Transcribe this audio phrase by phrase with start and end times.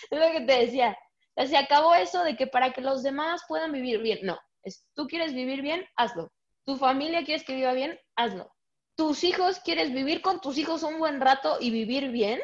[0.10, 0.98] es lo que te decía.
[1.36, 4.20] se acabó eso de que para que los demás puedan vivir bien.
[4.22, 6.32] No, es, tú quieres vivir bien, hazlo.
[6.64, 8.52] Tu familia quieres que viva bien, hazlo.
[8.96, 12.40] Tus hijos quieres vivir con tus hijos un buen rato y vivir bien,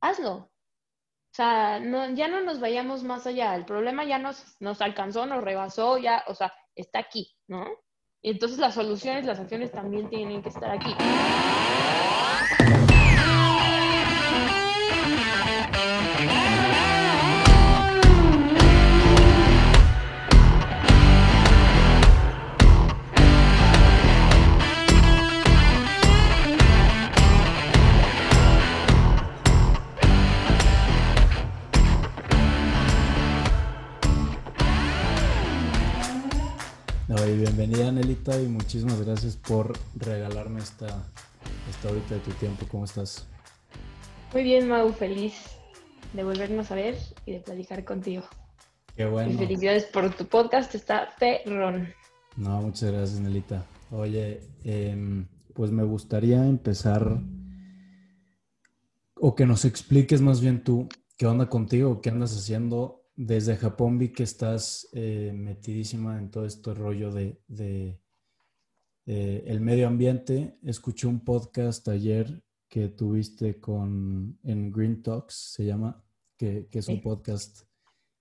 [0.00, 0.32] hazlo.
[0.32, 1.80] O sea,
[2.14, 3.54] ya no nos vayamos más allá.
[3.56, 7.66] El problema ya nos, nos alcanzó, nos rebasó, ya, o sea, está aquí, ¿no?
[8.22, 10.94] Y entonces las soluciones, las acciones también tienen que estar aquí.
[37.56, 40.86] Bienvenida Nelita y muchísimas gracias por regalarme esta,
[41.70, 42.66] esta horita de tu tiempo.
[42.68, 43.28] ¿Cómo estás?
[44.32, 45.34] Muy bien, Mau, feliz
[46.14, 48.24] de volvernos a ver y de platicar contigo.
[48.96, 49.30] Qué bueno.
[49.30, 51.94] Y felicidades por tu podcast, está perrón.
[52.36, 53.64] No, muchas gracias, Nelita.
[53.92, 57.20] Oye, em, pues me gustaría empezar
[59.14, 63.98] o que nos expliques más bien tú qué onda contigo, qué andas haciendo desde Japón
[63.98, 68.00] vi que estás eh, metidísima en todo este rollo de,
[69.06, 70.58] eh, el medio ambiente.
[70.62, 76.02] Escuché un podcast ayer que tuviste con en Green Talks, se llama,
[76.36, 77.62] que, es un podcast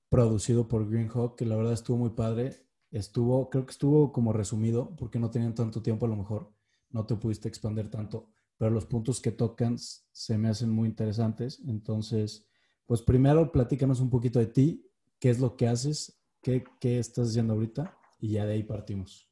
[0.09, 2.67] producido por Green Hawk, que la verdad estuvo muy padre.
[2.91, 6.53] Estuvo, creo que estuvo como resumido, porque no tenían tanto tiempo a lo mejor,
[6.91, 11.59] no te pudiste expandir tanto, pero los puntos que tocan se me hacen muy interesantes.
[11.66, 12.45] Entonces,
[12.94, 14.88] pues primero platícanos un poquito de ti,
[15.19, 19.27] qué es lo que haces, qué, qué estás haciendo ahorita y ya de ahí partimos.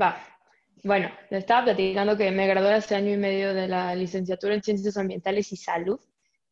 [0.00, 0.16] Va.
[0.84, 4.62] Bueno, le estaba platicando que me gradué hace año y medio de la licenciatura en
[4.62, 5.98] Ciencias Ambientales y Salud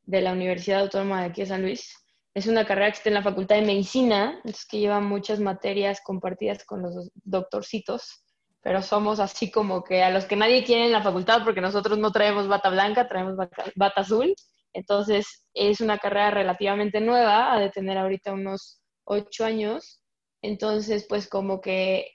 [0.02, 1.94] de la Universidad Autónoma de aquí de San Luis.
[2.34, 6.00] Es una carrera que está en la Facultad de Medicina, es que lleva muchas materias
[6.00, 8.24] compartidas con los doctorcitos,
[8.60, 11.96] pero somos así como que a los que nadie quiere en la facultad porque nosotros
[11.96, 14.34] no traemos bata blanca, traemos bata azul
[14.72, 20.02] entonces, es una carrera relativamente nueva, ha de tener ahorita unos ocho años.
[20.42, 22.06] Entonces, pues como que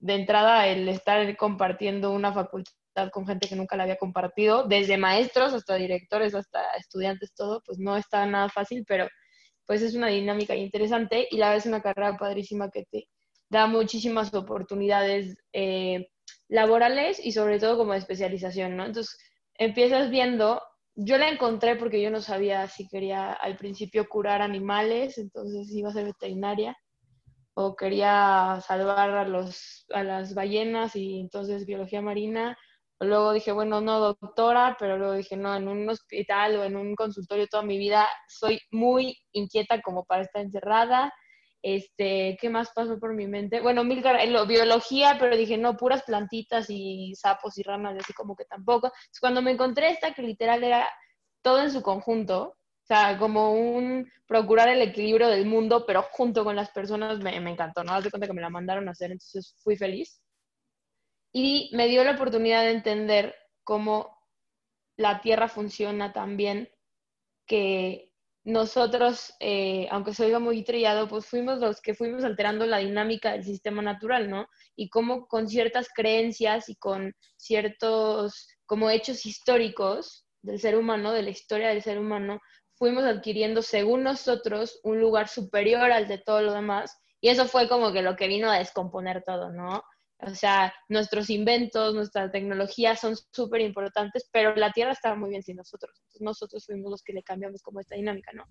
[0.00, 4.98] de entrada el estar compartiendo una facultad con gente que nunca la había compartido, desde
[4.98, 9.08] maestros hasta directores, hasta estudiantes, todo, pues no está nada fácil, pero
[9.66, 13.08] pues es una dinámica interesante y la vez una carrera padrísima que te
[13.48, 16.08] da muchísimas oportunidades eh,
[16.48, 18.84] laborales y sobre todo como de especialización, ¿no?
[18.84, 19.16] Entonces
[19.54, 20.60] empiezas viendo
[20.94, 25.88] yo la encontré porque yo no sabía si quería al principio curar animales, entonces iba
[25.90, 26.76] a ser veterinaria,
[27.54, 32.56] o quería salvar a, los, a las ballenas y entonces biología marina.
[33.00, 36.94] Luego dije, bueno, no doctora, pero luego dije, no, en un hospital o en un
[36.94, 41.12] consultorio toda mi vida soy muy inquieta como para estar encerrada.
[41.62, 43.60] Este, ¿qué más pasó por mi mente?
[43.60, 44.02] Bueno, mil
[44.48, 48.90] biología, pero dije, no, puras plantitas y sapos y ramas, así como que tampoco.
[49.20, 50.88] cuando me encontré esta, que literal era
[51.40, 56.44] todo en su conjunto, o sea, como un procurar el equilibrio del mundo, pero junto
[56.44, 57.92] con las personas, me, me encantó, ¿no?
[57.92, 60.20] Haz de cuenta que me la mandaron a hacer, entonces fui feliz.
[61.32, 64.18] Y me dio la oportunidad de entender cómo
[64.96, 66.68] la Tierra funciona también,
[67.46, 68.11] que
[68.44, 73.32] nosotros, eh, aunque se oiga muy trillado, pues fuimos los que fuimos alterando la dinámica
[73.32, 74.46] del sistema natural, ¿no?
[74.74, 81.22] Y cómo con ciertas creencias y con ciertos como hechos históricos del ser humano, de
[81.22, 82.40] la historia del ser humano,
[82.74, 86.98] fuimos adquiriendo, según nosotros, un lugar superior al de todo lo demás.
[87.20, 89.84] Y eso fue como que lo que vino a descomponer todo, ¿no?
[90.24, 95.42] O sea, nuestros inventos, nuestra tecnología son súper importantes, pero la Tierra estaba muy bien
[95.42, 95.92] sin nosotros.
[95.98, 98.44] Entonces nosotros fuimos los que le cambiamos como esta dinámica, ¿no?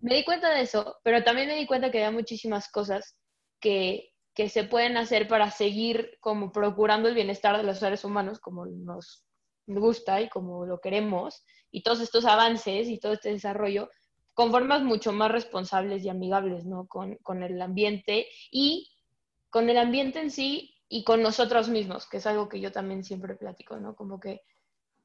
[0.00, 3.16] Me di cuenta de eso, pero también me di cuenta que había muchísimas cosas
[3.60, 8.38] que, que se pueden hacer para seguir como procurando el bienestar de los seres humanos,
[8.38, 9.24] como nos
[9.66, 13.90] gusta y como lo queremos, y todos estos avances y todo este desarrollo
[14.32, 16.86] con formas mucho más responsables y amigables, ¿no?
[16.86, 18.92] Con, con el ambiente y
[19.50, 23.04] con el ambiente en sí y con nosotros mismos, que es algo que yo también
[23.04, 23.96] siempre platico, ¿no?
[23.96, 24.42] Como que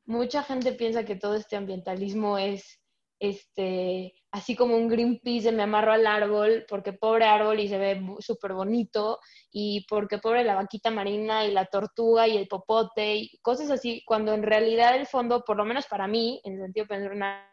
[0.05, 2.81] mucha gente piensa que todo este ambientalismo es
[3.21, 7.77] este, así como un Greenpeace de me amarro al árbol porque pobre árbol y se
[7.77, 9.19] ve súper bonito
[9.51, 14.03] y porque pobre la vaquita marina y la tortuga y el popote y cosas así,
[14.05, 17.50] cuando en realidad el fondo, por lo menos para mí, en el sentido personal,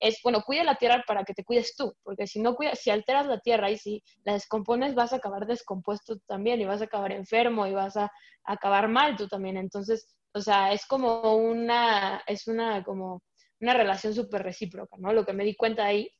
[0.00, 2.90] es, bueno, cuida la tierra para que te cuides tú, porque si no cuidas, si
[2.90, 6.84] alteras la tierra y si la descompones, vas a acabar descompuesto también y vas a
[6.84, 8.10] acabar enfermo y vas a,
[8.44, 9.56] acabar mal tú también.
[9.56, 13.22] Entonces, o sea, es como una, es una, como
[13.60, 15.12] una relación súper recíproca, ¿no?
[15.12, 16.10] Lo que me di cuenta ahí.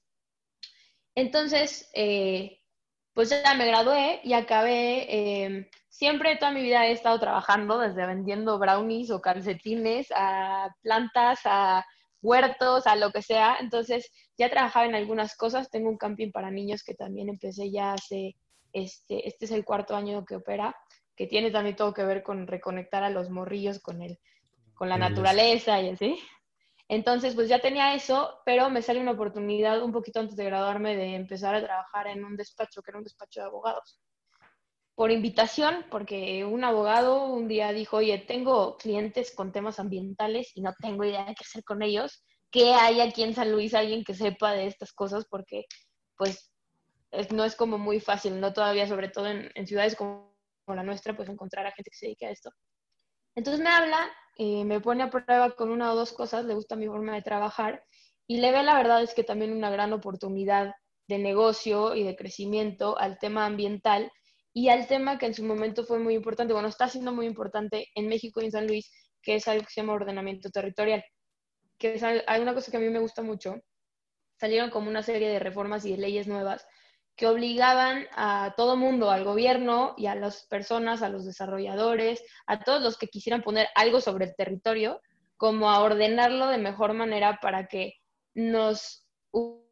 [1.15, 2.61] Entonces, eh,
[3.15, 8.07] pues ya me gradué y acabé, em, siempre toda mi vida he estado trabajando, desde
[8.07, 11.85] vendiendo brownies o calcetines a plantas, a
[12.23, 13.57] huertos, a lo que sea.
[13.61, 15.71] Entonces, ya trabajaba en algunas cosas.
[15.71, 18.37] Tengo un camping para niños que también empecé ya hace,
[18.73, 20.75] este, este es el cuarto año que opera,
[21.17, 24.19] que tiene también todo que ver con reconectar a los morrillos con, el,
[24.75, 26.19] con la naturaleza y así.
[26.89, 30.97] Entonces, pues ya tenía eso, pero me sale una oportunidad un poquito antes de graduarme
[30.97, 34.01] de empezar a trabajar en un despacho, que era un despacho de abogados.
[34.99, 40.61] Por invitación, porque un abogado un día dijo, oye, tengo clientes con temas ambientales y
[40.61, 42.25] no tengo idea de qué hacer con ellos.
[42.51, 45.25] ¿Qué hay aquí en San Luis alguien que sepa de estas cosas?
[45.31, 45.67] Porque,
[46.17, 46.51] pues,
[47.31, 50.35] no es como muy fácil, no todavía, sobre todo en, en ciudades como
[50.67, 52.51] la nuestra, pues encontrar a gente que se dedique a esto.
[53.37, 54.11] Entonces me habla
[54.41, 57.23] eh, me pone a prueba con una o dos cosas, le gusta mi forma de
[57.23, 57.83] trabajar
[58.29, 60.75] y le ve la verdad es que también una gran oportunidad
[61.09, 64.13] de negocio y de crecimiento al tema ambiental
[64.59, 67.87] y al tema que en su momento fue muy importante, bueno, está siendo muy importante
[67.95, 68.91] en México y en San Luis,
[69.23, 71.05] que es algo que se llama ordenamiento territorial,
[71.79, 73.55] que es, hay una cosa que a mí me gusta mucho,
[74.37, 76.67] salieron como una serie de reformas y de leyes nuevas
[77.15, 82.59] que obligaban a todo mundo, al gobierno y a las personas, a los desarrolladores, a
[82.59, 85.01] todos los que quisieran poner algo sobre el territorio,
[85.37, 87.95] como a ordenarlo de mejor manera para que
[88.35, 89.07] nos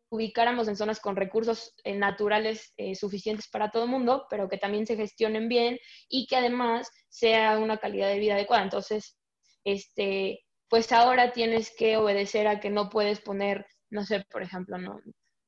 [0.08, 4.58] ubicáramos en zonas con recursos eh, naturales eh, suficientes para todo el mundo, pero que
[4.58, 8.62] también se gestionen bien y que además sea una calidad de vida adecuada.
[8.64, 9.16] Entonces,
[9.64, 14.78] este, pues ahora tienes que obedecer a que no puedes poner, no sé, por ejemplo,
[14.78, 15.00] no,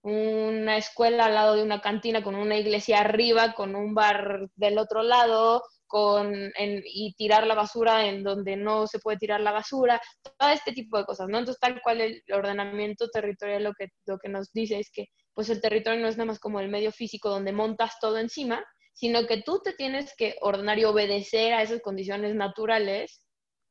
[0.02, 4.78] una escuela al lado de una cantina, con una iglesia arriba, con un bar del
[4.78, 10.00] otro lado, con, y tirar la basura en donde no se puede tirar la basura,
[10.38, 11.38] todo este tipo de cosas, ¿no?
[11.38, 15.50] Entonces, tal cual el ordenamiento territorial lo que, lo que nos dice es que pues
[15.50, 19.26] el territorio no es nada más como el medio físico donde montas todo encima, sino
[19.26, 23.22] que tú te tienes que ordenar y obedecer a esas condiciones naturales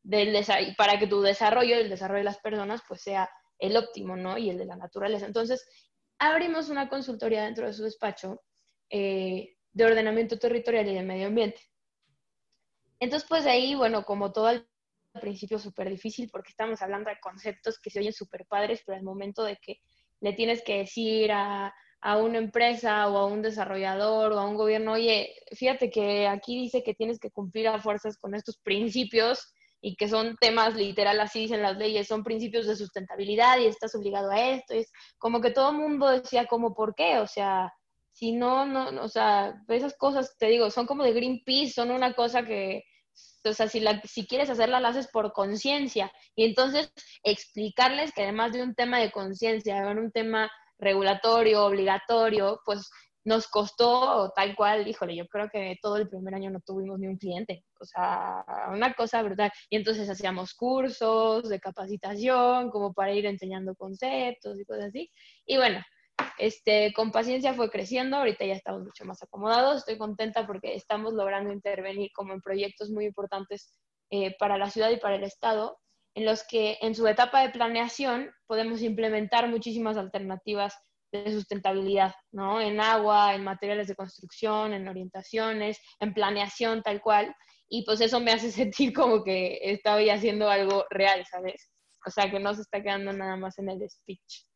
[0.01, 0.33] del
[0.77, 3.29] para que tu desarrollo, el desarrollo de las personas, pues sea
[3.59, 4.37] el óptimo, ¿no?
[4.37, 5.25] Y el de la naturaleza.
[5.25, 5.65] Entonces,
[6.17, 8.41] abrimos una consultoría dentro de su despacho
[8.89, 11.61] eh, de ordenamiento territorial y de medio ambiente.
[12.99, 14.67] Entonces, pues ahí, bueno, como todo al
[15.21, 19.03] principio súper difícil porque estamos hablando de conceptos que se oyen súper padres, pero al
[19.03, 19.79] momento de que
[20.19, 24.55] le tienes que decir a, a una empresa o a un desarrollador o a un
[24.55, 29.53] gobierno, oye, fíjate que aquí dice que tienes que cumplir a fuerzas con estos principios
[29.81, 33.93] y que son temas literal, así dicen las leyes, son principios de sustentabilidad y estás
[33.95, 34.73] obligado a esto.
[34.73, 37.19] es como que todo el mundo decía como, ¿por qué?
[37.19, 37.71] O sea,
[38.17, 42.15] si no, no, o sea, esas cosas, te digo, son como de Greenpeace, son una
[42.15, 42.83] cosa que,
[43.45, 46.11] o sea, si, la, si quieres hacerla, la haces por conciencia.
[46.35, 46.91] Y entonces
[47.23, 50.49] explicarles que además de un tema de conciencia, un tema
[50.79, 52.89] regulatorio, obligatorio, pues
[53.23, 57.05] nos costó tal cual, híjole, yo creo que todo el primer año no tuvimos ni
[57.05, 59.51] un cliente, o sea, una cosa brutal.
[59.69, 65.11] Y entonces hacíamos cursos de capacitación, como para ir enseñando conceptos y cosas así.
[65.45, 65.79] Y bueno,
[66.37, 71.13] este, con paciencia fue creciendo, ahorita ya estamos mucho más acomodados, estoy contenta porque estamos
[71.13, 73.73] logrando intervenir como en proyectos muy importantes
[74.11, 75.77] eh, para la ciudad y para el Estado,
[76.15, 80.75] en los que en su etapa de planeación podemos implementar muchísimas alternativas
[81.11, 82.59] de sustentabilidad, ¿no?
[82.61, 87.35] En agua, en materiales de construcción, en orientaciones, en planeación tal cual.
[87.69, 91.69] Y pues eso me hace sentir como que estoy haciendo algo real, ¿sabes?
[92.05, 94.47] O sea, que no se está quedando nada más en el speech.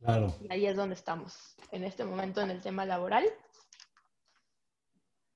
[0.00, 0.34] Claro.
[0.50, 3.24] Ahí es donde estamos, en este momento en el tema laboral.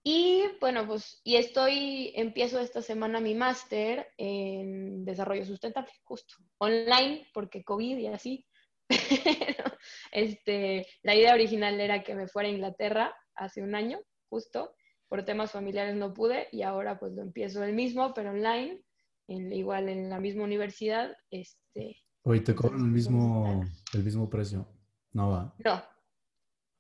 [0.05, 7.27] Y bueno, pues, y estoy, empiezo esta semana mi máster en desarrollo sustentable, justo, online,
[7.35, 8.47] porque COVID y así,
[10.13, 14.75] este, la idea original era que me fuera a Inglaterra hace un año, justo,
[15.09, 18.81] por temas familiares no pude y ahora pues lo empiezo el mismo, pero online,
[19.27, 21.15] igual en la misma universidad.
[21.31, 21.97] Este,
[22.29, 24.67] Hoy te cobran el mismo, el mismo precio.
[25.13, 25.55] No va.
[25.65, 25.83] No,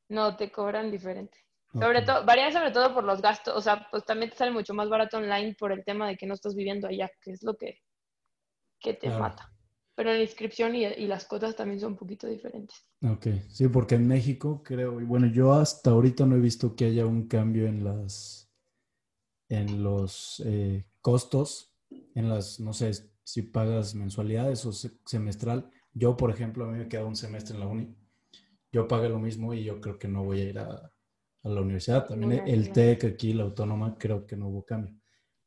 [0.08, 1.38] no, te cobran diferente.
[1.72, 4.72] Sobre todo, varía sobre todo por los gastos, o sea, pues también te sale mucho
[4.74, 7.56] más barato online por el tema de que no estás viviendo allá, que es lo
[7.56, 7.82] que,
[8.80, 9.52] que te mata
[9.98, 12.86] pero la inscripción y, las cuotas también son un poquito diferentes.
[13.02, 16.84] Ok, sí, porque en México creo, y bueno, yo hasta ahorita no he visto que
[16.84, 18.48] haya un cambio en las,
[19.48, 22.92] en los eh, costos, en las, no sé,
[23.28, 25.70] si pagas mensualidades o semestral.
[25.92, 27.94] Yo, por ejemplo, a mí me queda un semestre en la uni.
[28.73, 30.90] Yo pago lo mismo y yo creo que no voy a ir a,
[31.42, 32.06] a la universidad.
[32.06, 34.94] También el TEC aquí, la autónoma, creo que no hubo cambio.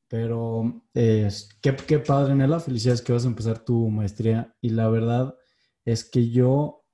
[0.07, 1.27] Pero eh,
[1.59, 2.59] qué, qué padre, Nela.
[2.59, 4.55] Felicidades que vas a empezar tu maestría.
[4.61, 5.35] Y la verdad
[5.83, 6.85] es que yo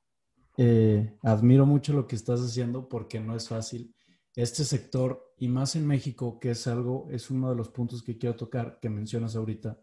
[0.56, 3.94] eh, admiro mucho lo que estás haciendo porque no es fácil.
[4.38, 8.18] Este sector, y más en México, que es algo, es uno de los puntos que
[8.18, 9.78] quiero tocar, que mencionas ahorita,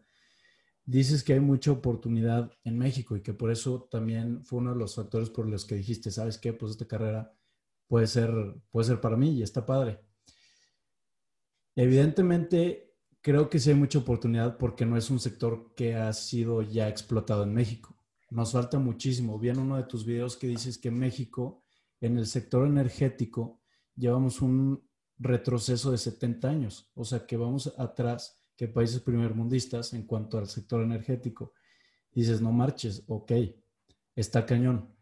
[0.87, 4.79] dices que hay mucha oportunidad en México y que por eso también fue uno de
[4.79, 6.53] los factores por los que dijiste, ¿sabes qué?
[6.53, 7.33] Pues esta carrera
[7.87, 8.31] puede ser,
[8.71, 10.01] puede ser para mí y está padre.
[11.77, 16.63] Evidentemente, creo que sí hay mucha oportunidad porque no es un sector que ha sido
[16.63, 17.97] ya explotado en México.
[18.31, 19.39] Nos falta muchísimo.
[19.39, 21.63] Vi en uno de tus videos que dices que en México,
[22.01, 23.61] en el sector energético,
[23.97, 24.87] llevamos un
[25.19, 26.91] retroceso de 70 años.
[26.95, 31.53] O sea, que vamos atrás que países primermundistas en cuanto al sector energético.
[32.13, 33.33] dices, no marches, ok,
[34.15, 34.95] está cañón.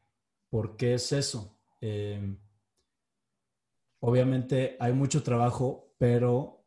[0.48, 1.58] ¿Por qué es eso?
[1.80, 2.36] Eh,
[4.00, 6.64] obviamente hay mucho trabajo, pero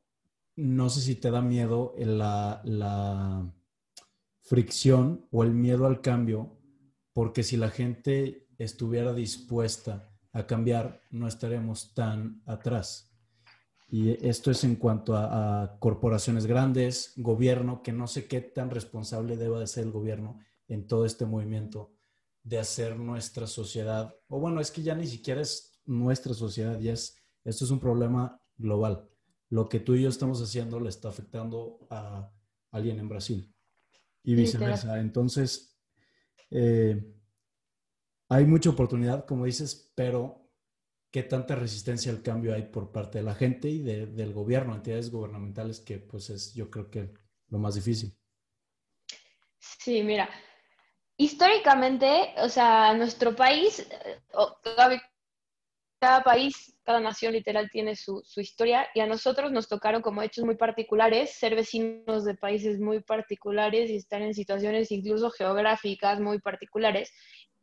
[0.55, 3.53] no sé si te da miedo la, la
[4.41, 6.57] fricción o el miedo al cambio,
[7.13, 13.04] porque si la gente estuviera dispuesta a cambiar, no estaremos tan atrás.
[13.87, 19.37] Y esto es en cuanto a, corporaciones grandes, gobierno, que no sé qué tan responsable
[19.37, 21.93] deba de ser el gobierno en todo este movimiento
[22.43, 26.93] de hacer nuestra sociedad, o bueno, es que ya ni siquiera es nuestra sociedad, ya
[26.93, 29.09] es, esto es un problema global.
[29.49, 32.31] Lo que tú y yo estamos haciendo le está afectando a
[32.71, 33.51] alguien en Brasil
[34.23, 34.99] y viceversa.
[34.99, 35.75] Entonces,
[36.51, 37.15] eh,
[38.29, 40.44] hay mucha oportunidad, como dices, pero
[41.15, 45.09] qué tanta resistencia al cambio hay por parte de la gente y del gobierno, entidades
[45.09, 47.13] gubernamentales, que pues es yo creo que
[47.47, 48.13] lo más difícil.
[49.57, 50.29] Sí, mira,
[51.15, 53.87] históricamente, o sea, nuestro país,
[56.01, 60.21] cada país, cada nación literal tiene su, su, historia y a nosotros nos tocaron como
[60.21, 66.19] hechos muy particulares ser vecinos de países muy particulares y estar en situaciones incluso geográficas
[66.19, 67.13] muy particulares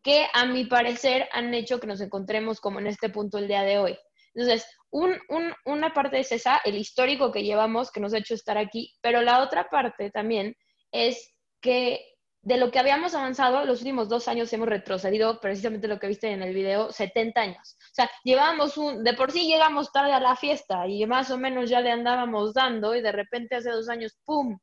[0.03, 3.63] que a mi parecer han hecho que nos encontremos como en este punto el día
[3.63, 3.99] de hoy.
[4.35, 8.95] Entonces, una parte es esa, el histórico que llevamos, que nos ha hecho estar aquí,
[9.01, 10.57] pero la otra parte también
[10.91, 16.01] es que de lo que habíamos avanzado, los últimos dos años hemos retrocedido, precisamente lo
[16.01, 17.77] que viste en el video, 70 años.
[17.79, 21.39] O sea, llevábamos un, de por sí llegamos tarde a la fiesta y más o
[21.39, 24.59] menos ya le andábamos dando y de repente hace dos años, ¡pum!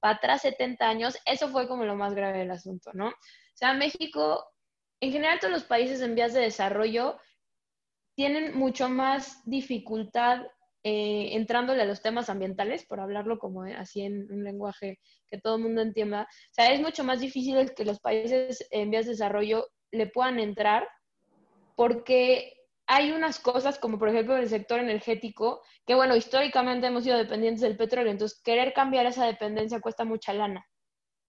[0.00, 3.08] Para atrás 70 años, eso fue como lo más grave del asunto, ¿no?
[3.08, 4.46] O sea, México
[5.00, 7.18] en general todos los países en vías de desarrollo
[8.16, 10.42] tienen mucho más dificultad
[10.84, 15.56] eh, entrándole a los temas ambientales, por hablarlo como así en un lenguaje que todo
[15.56, 16.22] el mundo entienda.
[16.22, 20.38] O sea, es mucho más difícil que los países en vías de desarrollo le puedan
[20.38, 20.88] entrar
[21.76, 22.54] porque
[22.86, 27.60] hay unas cosas como por ejemplo el sector energético, que bueno, históricamente hemos sido dependientes
[27.60, 30.67] del petróleo, entonces querer cambiar esa dependencia cuesta mucha lana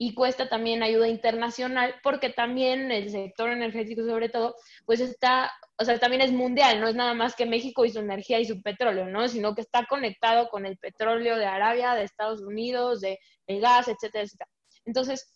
[0.02, 5.84] y cuesta también ayuda internacional porque también el sector energético sobre todo, pues está, o
[5.84, 8.62] sea, también es mundial, no es nada más que México y su energía y su
[8.62, 9.28] petróleo, ¿no?
[9.28, 13.90] Sino que está conectado con el petróleo de Arabia, de Estados Unidos, de el gas,
[13.90, 14.50] etcétera, etcétera.
[14.86, 15.36] Entonces,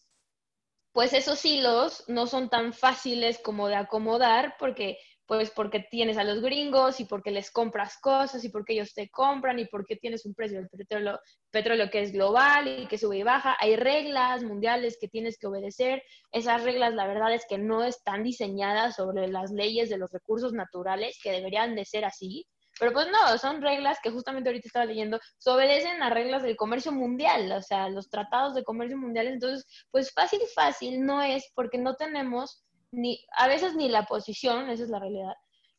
[0.93, 6.23] pues esos hilos no son tan fáciles como de acomodar porque pues porque tienes a
[6.23, 10.25] los gringos y porque les compras cosas y porque ellos te compran y porque tienes
[10.25, 13.55] un precio del petróleo, petróleo que es global y que sube y baja.
[13.59, 16.03] Hay reglas mundiales que tienes que obedecer.
[16.31, 20.53] Esas reglas, la verdad es que no están diseñadas sobre las leyes de los recursos
[20.53, 22.45] naturales, que deberían de ser así.
[22.79, 26.57] Pero pues no, son reglas que justamente ahorita estaba leyendo, se obedecen a reglas del
[26.57, 29.27] comercio mundial, o sea, los tratados de comercio mundial.
[29.27, 32.63] Entonces, pues fácil fácil no es porque no tenemos
[32.93, 35.33] ni, a veces ni la posición, esa es la realidad,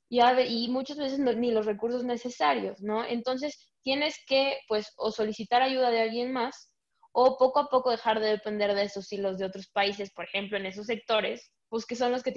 [0.09, 3.04] y, y muchas veces ni los recursos necesarios, ¿no?
[3.04, 6.73] Entonces tienes que, pues, o solicitar ayuda de alguien más,
[7.12, 10.59] o poco a poco dejar de depender de esos hilos de otros países, por ejemplo,
[10.59, 12.33] en esos sectores, pues que son los que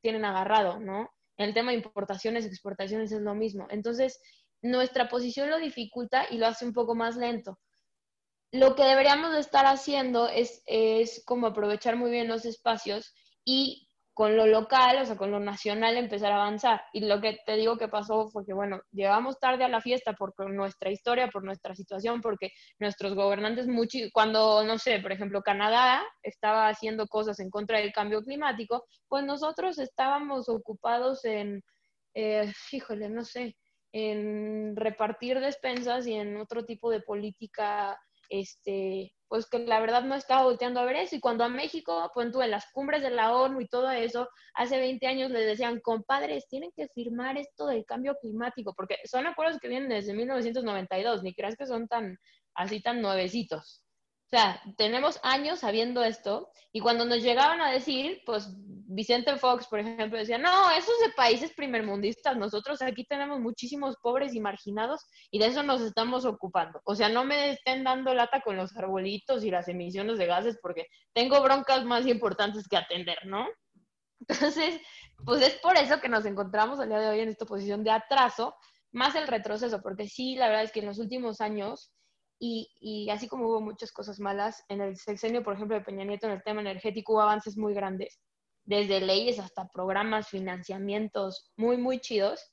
[0.00, 1.10] tienen agarrado, ¿no?
[1.36, 3.66] El tema de importaciones, exportaciones es lo mismo.
[3.70, 4.20] Entonces,
[4.62, 7.58] nuestra posición lo dificulta y lo hace un poco más lento.
[8.52, 13.89] Lo que deberíamos de estar haciendo es, es como aprovechar muy bien los espacios y
[14.12, 16.82] con lo local, o sea, con lo nacional empezar a avanzar.
[16.92, 20.12] Y lo que te digo que pasó fue que, bueno, llegamos tarde a la fiesta
[20.14, 25.42] por nuestra historia, por nuestra situación, porque nuestros gobernantes, mucho, cuando, no sé, por ejemplo,
[25.42, 31.62] Canadá estaba haciendo cosas en contra del cambio climático, pues nosotros estábamos ocupados en,
[32.14, 33.56] eh, híjole, no sé,
[33.92, 37.98] en repartir despensas y en otro tipo de política
[38.28, 41.14] este, pues que la verdad no estaba volteando a ver eso.
[41.14, 44.28] Y cuando a México, pues tú en las cumbres de la ONU y todo eso,
[44.54, 49.28] hace 20 años le decían, compadres, tienen que firmar esto del cambio climático, porque son
[49.28, 52.18] acuerdos que vienen desde 1992, ni creas que son tan
[52.54, 53.84] así tan nuevecitos.
[54.36, 58.48] Sea, tenemos años sabiendo esto y cuando nos llegaban a decir, pues
[58.92, 64.34] Vicente Fox, por ejemplo, decía, no, esos de países primermundistas, nosotros aquí tenemos muchísimos pobres
[64.34, 66.80] y marginados y de eso nos estamos ocupando.
[66.84, 70.58] O sea, no me estén dando lata con los arbolitos y las emisiones de gases
[70.60, 73.46] porque tengo broncas más importantes que atender, ¿no?
[74.28, 74.80] Entonces,
[75.24, 77.90] pues es por eso que nos encontramos al día de hoy en esta posición de
[77.90, 78.54] atraso,
[78.92, 81.92] más el retroceso, porque sí, la verdad es que en los últimos años
[82.42, 86.26] y, así como hubo muchas cosas malas, en el sexenio, por ejemplo, de Peña Nieto
[86.26, 88.18] en el tema energético hubo avances muy grandes,
[88.64, 92.50] desde leyes hasta programas, financiamientos muy, muy chidos.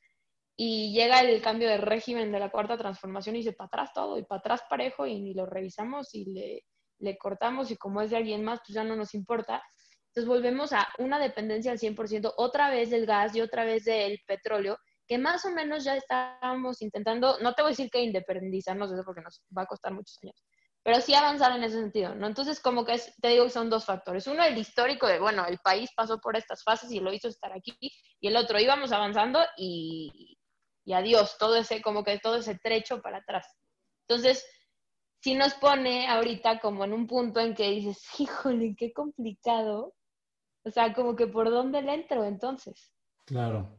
[0.58, 4.18] Y llega el cambio de régimen de la cuarta transformación y se para atrás todo,
[4.18, 6.66] y para atrás parejo, y ni lo revisamos y le,
[7.00, 9.64] le cortamos, y como es de alguien más, pues ya no nos importa.
[10.08, 14.20] Entonces volvemos a una dependencia al 100%, otra vez del gas y otra vez del
[14.28, 18.90] petróleo, que más o menos ya estábamos intentando, no te voy a decir que independizarnos
[18.90, 20.36] de eso porque nos va a costar muchos años,
[20.84, 22.28] pero sí avanzar en ese sentido, ¿no?
[22.28, 24.28] Entonces, como que te digo que son dos factores.
[24.28, 27.52] Uno, el histórico de, bueno, el país pasó por estas fases y lo hizo estar
[27.54, 30.38] aquí, y el otro, íbamos avanzando y,
[30.86, 33.48] y adiós, todo ese, como que todo ese trecho para atrás.
[34.08, 34.46] Entonces,
[35.20, 39.94] sí nos pone ahorita como en un punto en que dices, híjole, qué complicado.
[40.64, 42.92] O sea, como que por dónde le entro entonces.
[43.26, 43.78] Claro.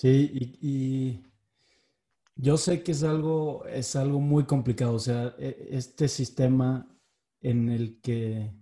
[0.00, 0.30] Sí,
[0.62, 1.24] y,
[2.36, 4.94] yo sé que es algo, es algo muy complicado.
[4.94, 6.88] O sea, e, este sistema
[7.40, 8.54] en el que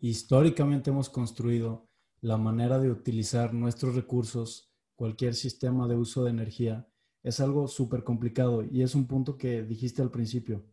[0.00, 1.88] históricamente hemos construido
[2.20, 6.88] la manera de utilizar nuestros recursos, cualquier sistema de uso de energía,
[7.22, 8.64] es algo súper complicado.
[8.64, 10.66] Y es un punto que dijiste al principio,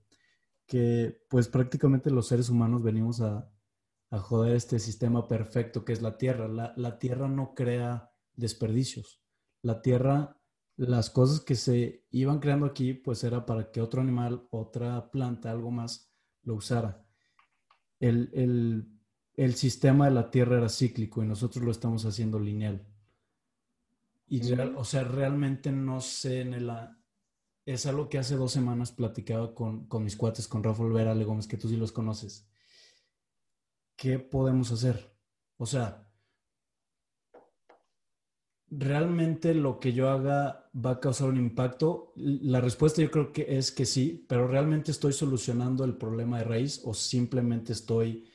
[0.68, 3.52] que pues prácticamente los seres humanos venimos a,
[4.10, 6.48] a joder este sistema perfecto que es la Tierra.
[6.48, 9.25] La, la Tierra no crea desperdicios
[9.66, 10.40] la tierra,
[10.78, 15.50] las cosas que se iban creando aquí, pues era para que otro animal, otra planta,
[15.50, 17.04] algo más, lo usara.
[18.00, 18.86] El,
[19.56, 22.86] sistema de la tierra era cíclico y nosotros lo estamos haciendo lineal.
[24.28, 26.72] Y o sea, realmente no sé en el...
[27.66, 31.26] Es algo que hace dos semanas platicaba con, con mis cuates, con Rafael Vera, Ale
[31.26, 32.48] Gómez, que tú sí los conoces.
[33.96, 35.12] ¿Qué podemos hacer?
[35.58, 36.05] O sea,
[38.70, 42.14] ¿realmente lo que yo haga va a causar un impacto?
[42.16, 46.46] La respuesta yo creo que es que sí, pero ¿realmente estoy solucionando el problema de
[46.46, 48.30] raíz o simplemente estoy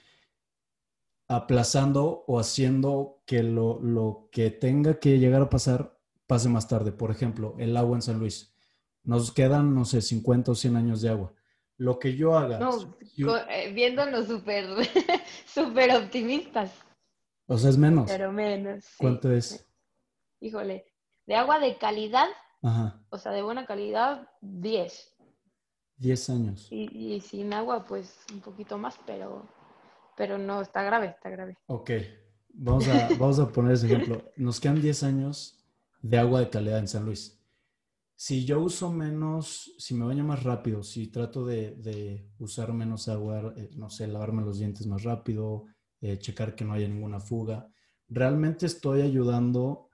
[1.29, 6.93] aplazando o haciendo que lo, que tenga que llegar a pasar pase más tarde?
[6.93, 8.55] Por ejemplo, el agua en San Luis.
[9.03, 11.33] Nos quedan, no sé, 50 o 100 años de agua.
[11.77, 12.59] Lo que yo haga...
[12.59, 12.97] No,
[13.49, 14.67] eh, viéndonos súper
[15.47, 16.73] super optimistas.
[17.47, 18.09] O sea, es menos.
[18.11, 18.85] Pero menos.
[18.99, 19.67] ¿Cuánto es?
[20.41, 20.87] Híjole,
[21.27, 22.29] de agua de calidad,
[23.11, 25.15] o sea, de buena calidad, 10.
[25.99, 26.69] 10 años.
[26.71, 29.47] Y, sin agua, pues un poquito más, pero,
[30.17, 31.57] pero no, está grave, está grave.
[31.67, 31.91] Ok,
[32.49, 34.23] vamos a, vamos a poner ese ejemplo.
[34.37, 35.59] Nos quedan 10 años
[36.03, 37.37] de agua de calidad en San Luis.
[38.17, 43.55] Si yo uso menos, si me baño más rápido, si trato de, usar menos agua,
[43.57, 45.65] eh, no sé, lavarme los dientes más rápido,
[46.03, 47.71] eh, checar que no haya ninguna fuga,
[48.09, 49.90] realmente estoy ayudando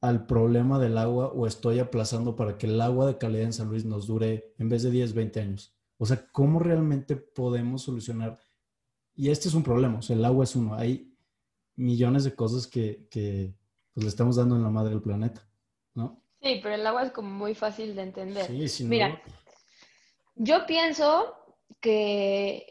[0.00, 3.68] al problema del agua o estoy aplazando para que el agua de calidad en San
[3.68, 5.76] Luis nos dure en vez de 10, 20 años?
[5.98, 8.38] O sea, ¿cómo realmente podemos solucionar?
[9.14, 10.74] Y este es un problema, o sea, el agua es uno.
[10.74, 11.14] Hay
[11.76, 13.06] millones de cosas que,
[13.92, 15.46] pues, le estamos dando en la madre del planeta,
[15.94, 16.22] ¿no?
[16.40, 18.46] Sí, pero el agua es como muy fácil de entender.
[18.46, 18.84] Sí, sí.
[18.84, 19.20] Mira,
[20.36, 21.34] yo pienso
[21.80, 22.69] que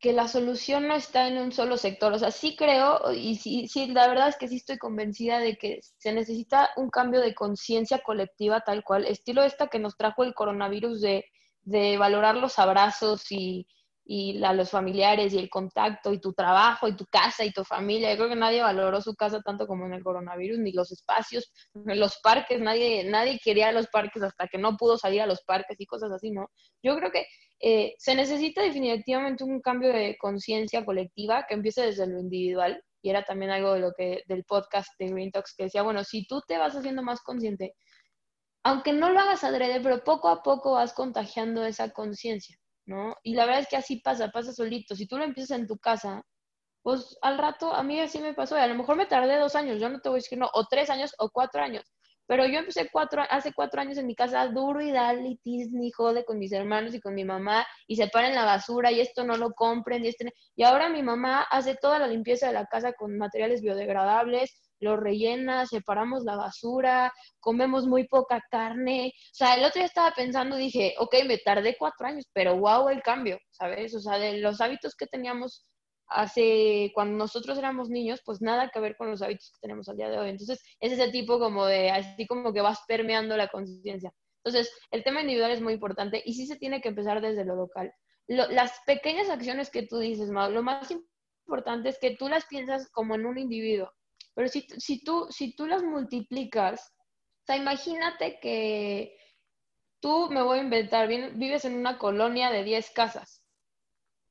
[0.00, 2.12] que la solución no está en un solo sector.
[2.12, 5.56] O sea, sí creo, y sí, sí, la verdad es que sí estoy convencida de
[5.56, 10.24] que se necesita un cambio de conciencia colectiva tal cual, estilo esta que nos trajo
[10.24, 11.24] el coronavirus de,
[11.62, 13.66] de valorar los abrazos y,
[14.10, 17.62] y a los familiares y el contacto y tu trabajo y tu casa y tu
[17.62, 18.10] familia.
[18.10, 21.52] Yo creo que nadie valoró su casa tanto como en el coronavirus, ni los espacios,
[21.74, 25.78] los parques, nadie, nadie quería los parques hasta que no pudo salir a los parques
[25.78, 26.48] y cosas así, ¿no?
[26.82, 27.26] Yo creo que
[27.60, 33.10] eh, se necesita definitivamente un cambio de conciencia colectiva que empiece desde lo individual y
[33.10, 36.26] era también algo de lo que del podcast de Green Talks que decía, bueno, si
[36.26, 37.74] tú te vas haciendo más consciente,
[38.62, 42.56] aunque no lo hagas adrede, pero poco a poco vas contagiando esa conciencia.
[42.88, 43.14] ¿No?
[43.22, 44.96] Y la verdad es que así pasa, pasa solito.
[44.96, 46.22] Si tú lo empiezas en tu casa,
[46.82, 49.80] pues al rato, a mí así me pasó, a lo mejor me tardé dos años,
[49.80, 51.84] yo no te voy a decir no, o tres años o cuatro años,
[52.26, 55.90] pero yo empecé cuatro, hace cuatro años en mi casa duro y dale y Disney
[55.90, 59.36] jode con mis hermanos y con mi mamá y separen la basura y esto no
[59.36, 62.92] lo compren y, este, y ahora mi mamá hace toda la limpieza de la casa
[62.94, 69.12] con materiales biodegradables, lo rellena, separamos la basura, comemos muy poca carne.
[69.16, 72.88] O sea, el otro día estaba pensando, dije, ok, me tardé cuatro años, pero wow
[72.88, 73.94] el cambio, ¿sabes?
[73.94, 75.66] O sea, de los hábitos que teníamos
[76.08, 79.96] hace, cuando nosotros éramos niños, pues nada que ver con los hábitos que tenemos al
[79.96, 80.30] día de hoy.
[80.30, 84.12] Entonces, es ese tipo como de, así como que vas permeando la conciencia.
[84.44, 87.56] Entonces, el tema individual es muy importante y sí se tiene que empezar desde lo
[87.56, 87.92] local.
[88.26, 90.88] las pequeñas acciones que tú dices, Mau, lo más
[91.46, 93.90] importante es que tú las piensas como en un individuo.
[94.38, 96.94] Pero si, si, tú, si tú las multiplicas,
[97.42, 99.18] o sea, imagínate que
[99.98, 103.44] tú, me voy a inventar, vives en una colonia de 10 casas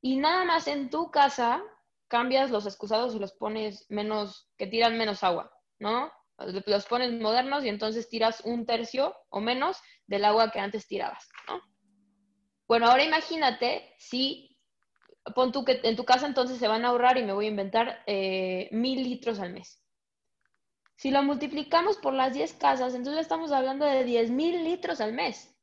[0.00, 1.62] y nada más en tu casa
[2.08, 6.10] cambias los excusados y los pones menos, que tiran menos agua, ¿no?
[6.64, 11.28] Los pones modernos y entonces tiras un tercio o menos del agua que antes tirabas,
[11.48, 11.60] ¿no?
[12.66, 14.58] Bueno, ahora imagínate si,
[15.34, 17.50] pon tú que en tu casa entonces se van a ahorrar y me voy a
[17.50, 19.84] inventar eh, mil litros al mes.
[20.98, 25.12] Si lo multiplicamos por las 10 casas, entonces estamos hablando de 10 mil litros al
[25.12, 25.56] mes.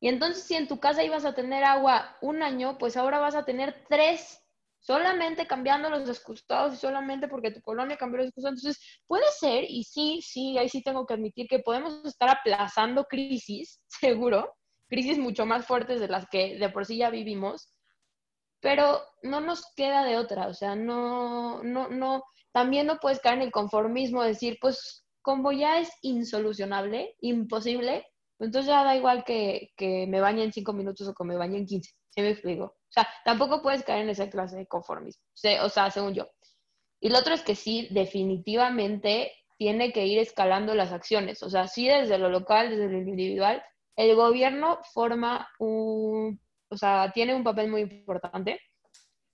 [0.00, 3.34] Y entonces si en tu casa ibas a tener agua un año, pues ahora vas
[3.34, 4.42] a tener tres,
[4.78, 8.58] solamente cambiando los excusados y solamente porque tu colonia cambió los excusados.
[8.58, 13.04] Entonces puede ser, y sí, sí, ahí sí tengo que admitir que podemos estar aplazando
[13.04, 14.56] crisis, seguro,
[14.88, 17.74] crisis mucho más fuertes de las que de por sí ya vivimos,
[18.60, 23.36] pero no nos queda de otra, o sea, no, no, no, también no puedes caer
[23.36, 29.24] en el conformismo, decir, pues como ya es insolucionable, imposible, pues entonces ya da igual
[29.24, 29.70] que,
[30.08, 32.64] me bañe en cinco minutos o que me bañe en quince, ¿sí me explico?
[32.64, 35.22] O sea, tampoco puedes caer en esa clase de conformismo,
[35.62, 36.28] o sea, según yo.
[37.00, 41.68] Y lo otro es que sí, definitivamente tiene que ir escalando las acciones, o sea,
[41.68, 43.62] sí desde lo local, desde lo individual,
[43.96, 48.60] el gobierno forma un, o sea, tiene un papel muy importante.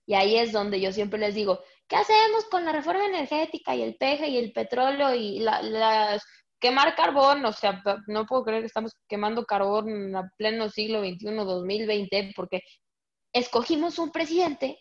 [0.05, 3.81] Y ahí es donde yo siempre les digo, ¿qué hacemos con la reforma energética y
[3.81, 6.23] el peje y el petróleo y las
[6.59, 7.45] quemar carbón?
[7.45, 12.61] O sea, no puedo creer que estamos quemando carbón a pleno siglo XXI, 2020, porque
[13.33, 14.79] escogimos un presidente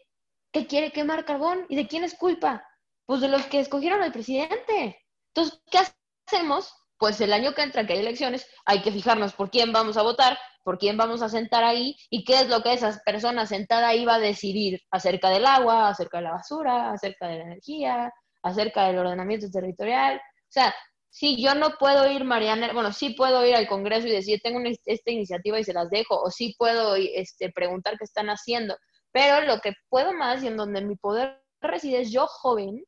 [0.52, 1.66] que quiere quemar carbón.
[1.68, 2.66] ¿Y de quién es culpa?
[3.06, 5.04] Pues de los que escogieron al presidente.
[5.34, 5.78] Entonces, ¿qué
[6.26, 6.74] hacemos?
[6.98, 10.02] Pues el año que entra, que hay elecciones, hay que fijarnos por quién vamos a
[10.02, 13.88] votar, por quién vamos a sentar ahí y qué es lo que esa persona sentada
[13.88, 18.12] ahí va a decidir acerca del agua, acerca de la basura, acerca de la energía,
[18.42, 20.16] acerca del ordenamiento territorial.
[20.16, 20.74] O sea,
[21.10, 24.60] sí, yo no puedo ir, Mariana, bueno, sí puedo ir al Congreso y decir, tengo
[24.84, 28.76] esta iniciativa y se las dejo, o sí puedo este, preguntar qué están haciendo,
[29.12, 32.84] pero lo que puedo más y en donde mi poder reside es yo joven,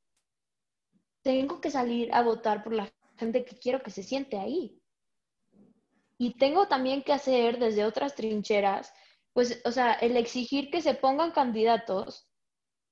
[1.23, 4.81] tengo que salir a votar por la gente que quiero que se siente ahí.
[6.17, 8.93] Y tengo también que hacer desde otras trincheras,
[9.33, 12.29] pues, o sea, el exigir que se pongan candidatos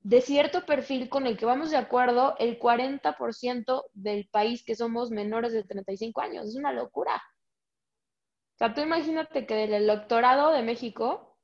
[0.00, 5.10] de cierto perfil con el que vamos de acuerdo el 40% del país que somos
[5.10, 6.46] menores de 35 años.
[6.46, 7.16] Es una locura.
[7.16, 11.35] O sea, tú imagínate que del electorado de México,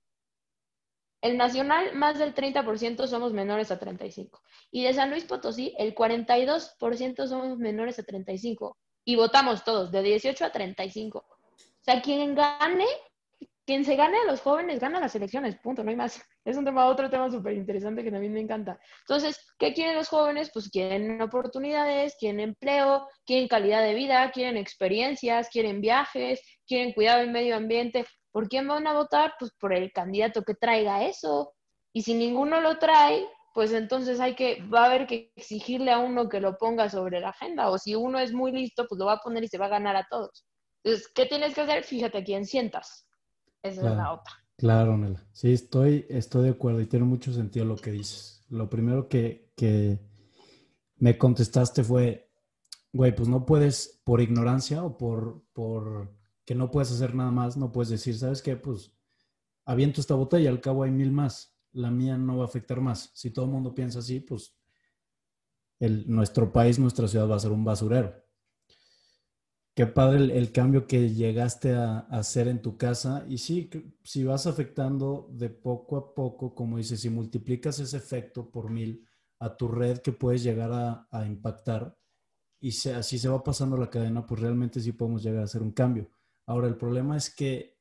[1.23, 4.43] el nacional, más del 30% somos menores a 35.
[4.73, 8.77] Y de San Luis Potosí, el 42% somos menores a 35.
[9.05, 11.19] Y votamos todos, de 18 a 35.
[11.19, 12.87] O sea, quien gane,
[13.65, 16.21] quien se gane a los jóvenes gana las elecciones, punto, no hay más.
[16.45, 18.81] Es un tema, otro tema súper interesante que también me encanta.
[19.03, 20.51] Entonces, ¿qué quieren los jóvenes?
[20.53, 27.21] Pues quieren oportunidades, quieren empleo, quieren calidad de vida, quieren experiencias, quieren viajes, quieren cuidado
[27.21, 28.07] del medio ambiente.
[28.33, 29.35] ¿Por quién van a votar?
[29.39, 31.53] Pues por el candidato que traiga eso.
[31.93, 35.99] Y si ninguno lo trae, pues entonces hay que, va a haber que exigirle a
[35.99, 37.71] uno que lo ponga sobre la agenda.
[37.71, 39.71] O si uno es muy listo, pues lo va a poner y se va a
[39.71, 40.47] ganar a todos.
[40.83, 41.85] Entonces, ¿qué tienes que hacer?
[41.85, 43.07] Fíjate a quién sientas.
[43.63, 44.35] Esa es la otra.
[44.57, 45.25] Claro, Nela.
[45.33, 48.45] Sí, estoy, estoy de acuerdo y tiene mucho sentido lo que dices.
[48.49, 50.01] Lo primero que, que
[50.97, 52.31] me contestaste fue,
[52.93, 57.57] güey, pues no puedes, por ignorancia o por, por que no puedes hacer nada más,
[57.57, 58.57] no puedes decir, ¿sabes qué?
[58.57, 58.93] Pues
[59.65, 61.57] aviento esta botella, al cabo hay mil más.
[61.73, 63.11] La mía no va a afectar más.
[63.15, 64.57] Si todo el mundo piensa así, pues
[65.81, 68.15] nuestro país, nuestra ciudad va a ser un basurero.
[69.75, 73.25] Qué padre el, cambio que llegaste a, hacer en tu casa.
[73.27, 73.71] Y sí,
[74.05, 79.07] si vas afectando de poco a poco, como dices, si multiplicas ese efecto por mil
[79.39, 80.71] a tu red que puedes llegar
[81.11, 81.97] a, impactar
[82.61, 85.73] y así se va pasando la cadena, pues realmente sí podemos llegar a hacer un
[85.73, 86.09] cambio.
[86.53, 87.79] Ahora, el problema es que,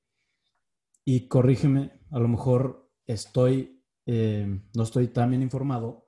[1.04, 6.08] y corrígeme, a lo mejor estoy, eh, no estoy tan bien informado,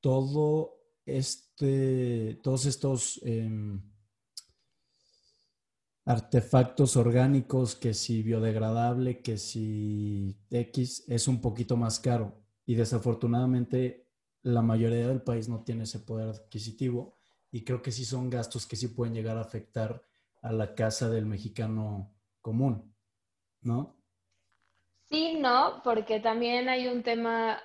[0.00, 3.20] todo este, todos estos...
[3.24, 3.90] Em,
[6.04, 12.44] artefactos orgánicos, que si biodegradable, que si X, es un poquito más caro.
[12.66, 14.10] Y desafortunadamente
[14.42, 17.16] la mayoría del país no tiene ese poder adquisitivo.
[17.50, 20.02] y creo que sí son gastos que sí pueden llegar a afectar
[20.44, 22.94] a la casa del mexicano común,
[23.62, 23.96] ¿no?
[25.08, 27.62] Sí, no, porque también hay un tema,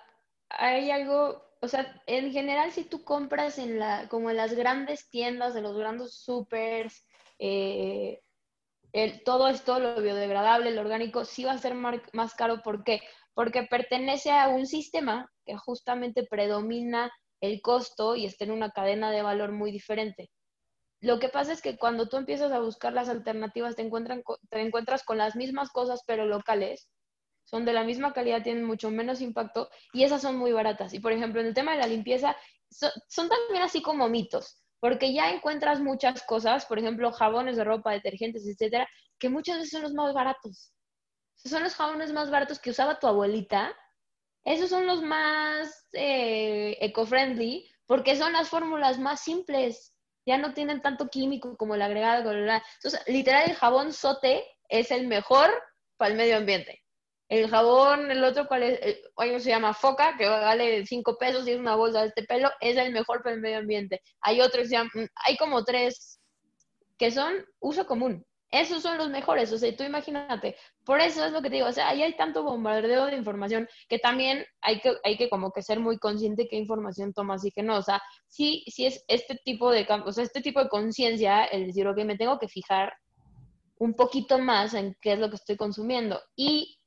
[0.49, 5.09] hay algo, o sea, en general si tú compras en la, como en las grandes
[5.09, 7.05] tiendas, en los grandes supers,
[7.37, 8.21] eh,
[8.93, 12.61] el, todo esto, lo biodegradable, lo orgánico, sí va a ser más caro.
[12.63, 13.01] ¿Por qué?
[13.33, 17.11] Porque pertenece a un sistema que justamente predomina
[17.41, 20.29] el costo y está en una cadena de valor muy diferente.
[21.01, 24.62] Lo que pasa es que cuando tú empiezas a buscar las alternativas, te, encuentran, te
[24.62, 26.89] encuentras con las mismas cosas, pero locales,
[27.45, 30.93] son de la misma calidad, tienen mucho menos impacto y esas son muy baratas.
[30.93, 32.35] Y por ejemplo, en el tema de la limpieza,
[32.69, 37.91] son también así como mitos porque ya encuentras muchas cosas, por ejemplo, jabones de ropa,
[37.91, 38.88] detergentes, etcétera,
[39.19, 40.73] que muchas veces son los más baratos.
[41.35, 43.73] son los jabones más baratos que usaba tu abuelita.
[44.45, 49.93] Esos son los más eh, eco-friendly porque son las fórmulas más simples.
[50.29, 52.31] Ya no tienen tanto químico como el agregado.
[52.31, 55.49] Entonces, literal, el jabón sote es el mejor
[55.97, 56.83] para el medio ambiente.
[57.29, 59.01] El jabón, el otro, ¿cuál es?
[59.43, 62.77] Se llama Foca, que vale 5 pesos y es una bolsa de este pelo, es
[62.77, 64.03] el mejor para el medio ambiente.
[64.21, 66.19] Hay otros, mm, hay como tres
[66.99, 68.23] que son uso común.
[68.51, 70.55] Esos son los mejores, o sea, tú imagínate.
[70.83, 73.67] Por eso es lo que te digo, o sea, ahí hay tanto bombardeo de información
[73.88, 77.51] que también hay que, hay que como que ser muy consciente qué información tomas y
[77.51, 77.77] qué no.
[77.77, 81.67] O sea, sí, sí es este tipo de, o sea, este tipo de conciencia, el
[81.67, 82.91] decir, ok, me tengo que fijar
[83.77, 86.19] un poquito más en qué es lo que estoy consumiendo.
[86.35, 86.79] Y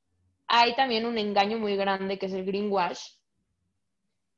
[0.48, 3.01] hay también un engaño muy grande que es el greenwash,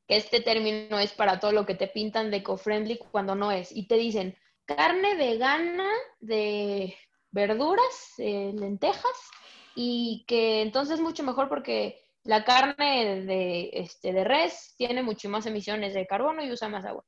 [0.06, 3.74] que este término es para todo lo que te pintan de eco-friendly cuando no es.
[3.74, 5.88] Y te dicen carne vegana
[6.20, 6.94] de
[7.34, 9.30] verduras, lentejas,
[9.74, 15.28] y que entonces es mucho mejor porque la carne de, este, de res tiene mucho
[15.28, 17.04] más emisiones de carbono y usa más agua.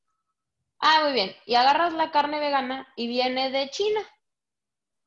[0.81, 1.35] Ah, muy bien.
[1.47, 4.01] Y agarras la carne vegana y viene de China.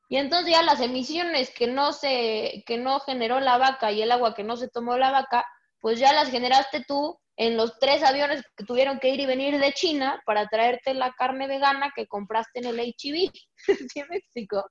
[0.08, 4.12] Y entonces ya las emisiones que no se, que no generó la vaca y el
[4.12, 5.46] agua que no se tomó la vaca,
[5.80, 9.60] pues ya las generaste tú en los tres aviones que tuvieron que ir y venir
[9.60, 13.32] de China para traerte la carne vegana que compraste en el HIV.
[13.94, 14.66] ¿Sí me explico?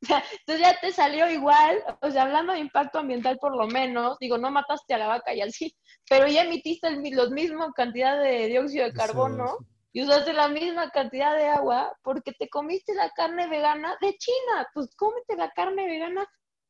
[0.40, 4.38] entonces ya te salió igual, o sea, hablando de impacto ambiental por lo menos, digo,
[4.38, 5.74] no mataste a la vaca y así,
[6.08, 9.58] pero ya emitiste el, los mismos cantidad de dióxido de carbono
[9.92, 14.68] y usaste la misma cantidad de agua porque te comiste la carne vegana de China.
[14.74, 16.26] Pues cómete la carne vegana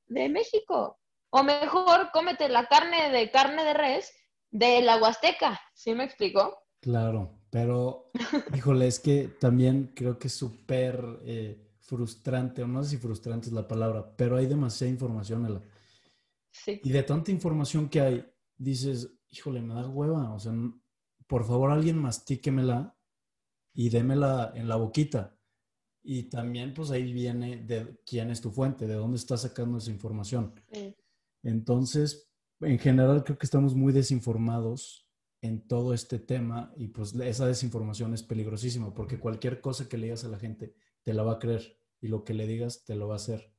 [0.06, 0.98] de México.
[1.30, 4.12] O mejor, cómete la carne de carne de res
[4.50, 5.60] de la Huasteca.
[5.74, 6.56] ¿Sí me explico?
[6.80, 8.10] Claro, pero
[8.54, 13.46] híjole, es que también creo que es súper eh, frustrante, o no sé si frustrante
[13.46, 15.62] es la palabra, pero hay demasiada información.
[16.50, 16.80] Sí.
[16.84, 18.26] Y de tanta información que hay,
[18.58, 20.34] dices, híjole, me da hueva.
[20.34, 20.52] O sea,
[21.26, 22.94] por favor, alguien mastíquemela
[23.72, 25.34] y démela en la boquita.
[26.02, 29.90] Y también, pues ahí viene de quién es tu fuente, de dónde estás sacando esa
[29.90, 30.54] información.
[31.42, 35.08] Entonces, en general, creo que estamos muy desinformados
[35.40, 40.06] en todo este tema y pues esa desinformación es peligrosísima porque cualquier cosa que le
[40.06, 40.74] digas a la gente
[41.04, 43.52] te la va a creer y lo que le digas te lo va a hacer.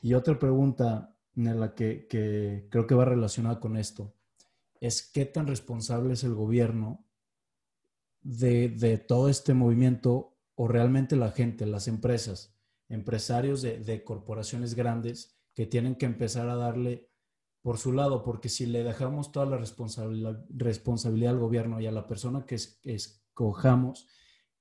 [0.00, 2.06] Y otra pregunta en la que,
[2.70, 4.14] creo que va relacionada con esto
[4.80, 7.04] es qué tan responsable es el gobierno
[8.22, 12.56] de, todo este movimiento o realmente la gente, las empresas,
[12.88, 17.10] empresarios de, corporaciones grandes que tienen que empezar a darle
[17.60, 21.92] por su lado, porque si le dejamos toda la responsabilidad, responsabilidad al gobierno y a
[21.92, 24.06] la persona que escojamos,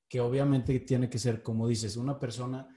[0.10, 2.68] que obviamente tiene que ser, como dices, una persona,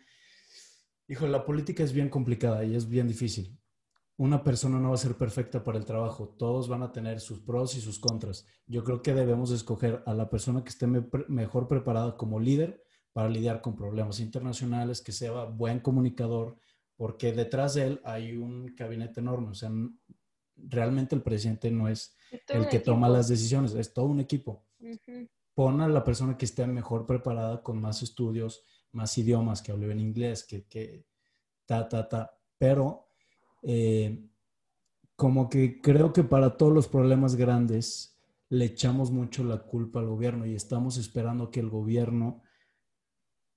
[1.11, 3.61] hijo, la política es bien complicada y es bien difícil
[4.21, 6.29] una persona no va a ser perfecta para el trabajo.
[6.39, 8.47] Todos van a tener sus pros y sus contras.
[8.67, 13.31] Yo creo que debemos escoger a la persona que esté mejor preparada como líder para
[13.31, 16.59] lidiar con problemas internacionales, que sea buen comunicador,
[16.97, 19.53] porque detrás de él hay un gabinete enorme.
[19.53, 19.71] O sea,
[20.55, 22.15] realmente el presidente no es
[22.49, 24.67] el que toma las decisiones, es todo un equipo.
[25.55, 29.87] Pon a la persona que esté mejor preparada, con más estudios, más idiomas, que hable
[29.87, 31.05] bien inglés, que, que
[31.67, 32.39] ta, ta, ta.
[32.59, 33.07] Pero
[33.63, 34.29] eh,
[35.17, 40.07] como que creo que para todos los problemas grandes le echamos mucho la culpa al
[40.07, 42.43] gobierno y estamos esperando que el gobierno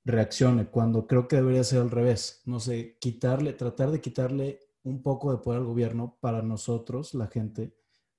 [0.06, 2.42] reaccione, cuando creo que debería ser al revés.
[2.46, 7.28] No sé, quitarle, tratar de quitarle un poco de poder al gobierno para nosotros, la
[7.28, 7.74] gente,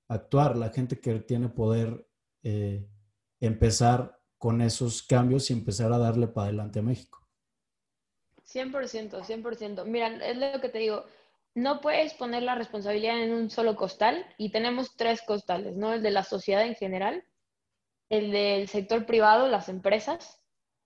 [0.07, 2.07] actuar, la gente que tiene poder,
[2.43, 2.89] eh,
[3.39, 7.25] empezar con esos cambios y empezar a darle para adelante a México.
[8.45, 9.85] 100%, 100%.
[9.85, 11.05] Mira, es lo que te digo,
[11.55, 15.93] no puedes poner la responsabilidad en un solo costal y tenemos tres costales, ¿no?
[15.93, 17.23] El de la sociedad en general,
[18.09, 20.45] el del sector privado, las empresas,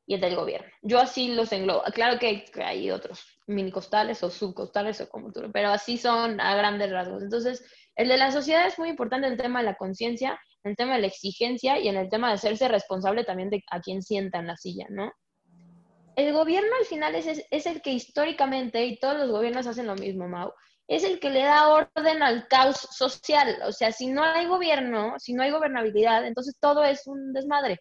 [0.09, 0.67] y el del gobierno.
[0.81, 1.83] Yo así los englobo.
[1.93, 6.55] Claro que hay, otros mini costales o subcostales o como tú, pero así son a
[6.55, 7.21] grandes rasgos.
[7.21, 7.63] Entonces,
[7.95, 10.95] el de la sociedad es muy importante el tema de la conciencia, en el tema
[10.95, 14.39] de la exigencia y en el tema de hacerse responsable también de a quién sienta
[14.39, 15.11] en la silla, ¿no?
[16.15, 19.95] El gobierno al final es, es el que históricamente, y todos los gobiernos hacen lo
[19.95, 20.51] mismo, Mau,
[20.87, 23.59] es el que le da orden al caos social.
[23.65, 27.79] O sea, si no hay gobierno, si no hay gobernabilidad, entonces todo es un desmadre.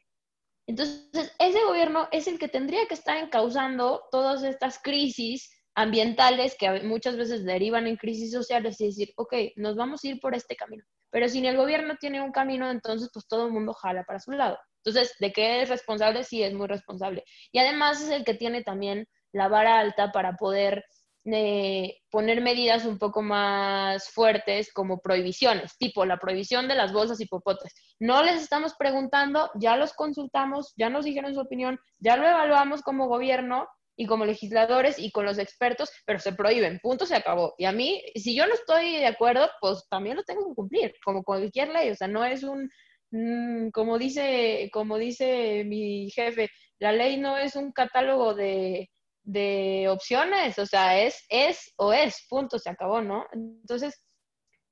[0.69, 6.83] Entonces, ese gobierno es el que tendría que estar encauzando todas estas crisis ambientales que
[6.83, 10.55] muchas veces derivan en crisis sociales y decir, ok, nos vamos a ir por este
[10.55, 10.85] camino.
[11.11, 14.33] Pero si el gobierno tiene un camino, entonces pues todo el mundo jala para su
[14.33, 14.59] lado.
[14.85, 16.25] Entonces, ¿de qué es responsable?
[16.25, 17.25] Sí, es muy responsable.
[17.53, 20.85] Y además es el que tiene también la vara alta para poder
[21.25, 27.21] de poner medidas un poco más fuertes como prohibiciones, tipo la prohibición de las bolsas
[27.21, 27.75] y popotes.
[27.99, 32.83] No les estamos preguntando, ya los consultamos, ya nos dijeron su opinión, ya lo evaluamos
[32.83, 37.55] como gobierno y como legisladores y con los expertos, pero se prohíben, punto, se acabó.
[37.59, 40.95] Y a mí, si yo no estoy de acuerdo, pues también lo tengo que cumplir,
[41.05, 42.71] como cualquier ley, o sea, no es un,
[43.11, 48.89] mm, como dice, como dice mi jefe, la ley no es un catálogo de,
[49.25, 53.27] de opciones, o sea, es, es o es, punto, se acabó, ¿no?
[53.33, 54.01] Entonces,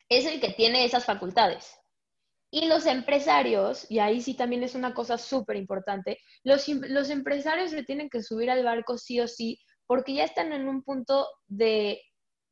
[0.09, 1.76] es el que tiene esas facultades.
[2.51, 7.71] Y los empresarios, y ahí sí también es una cosa súper importante, los, los empresarios
[7.71, 11.27] se tienen que subir al barco sí o sí, porque ya están en un punto
[11.47, 12.01] de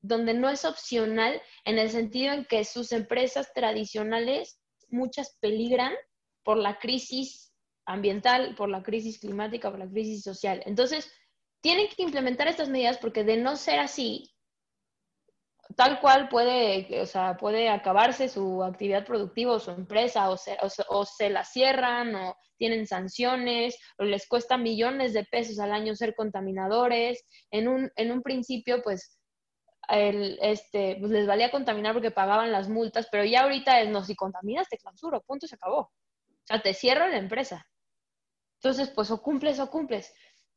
[0.01, 5.95] donde no es opcional en el sentido en que sus empresas tradicionales, muchas peligran
[6.43, 7.55] por la crisis
[7.87, 10.63] ambiental, por la crisis climática, por la crisis social.
[10.67, 11.11] Entonces,
[11.63, 14.34] tienen que implementar estas medidas porque de no ser así,
[15.77, 20.57] tal cual puede, o sea, puede acabarse su actividad productiva o su empresa, o se,
[20.89, 25.95] o, se, la cierran, o tienen sanciones, o les cuesta millones de pesos al año
[25.95, 27.25] ser contaminadores.
[27.51, 29.19] En un, en un principio, pues,
[29.89, 34.05] el, este, pues les valía contaminar porque pagaban las multas, pero ya ahorita es, no,
[34.05, 35.81] si contaminas te clausuro, punto, se acabó.
[35.81, 37.67] O sea, te cierro la empresa.
[38.63, 40.15] Entonces, pues o cumples o cumples.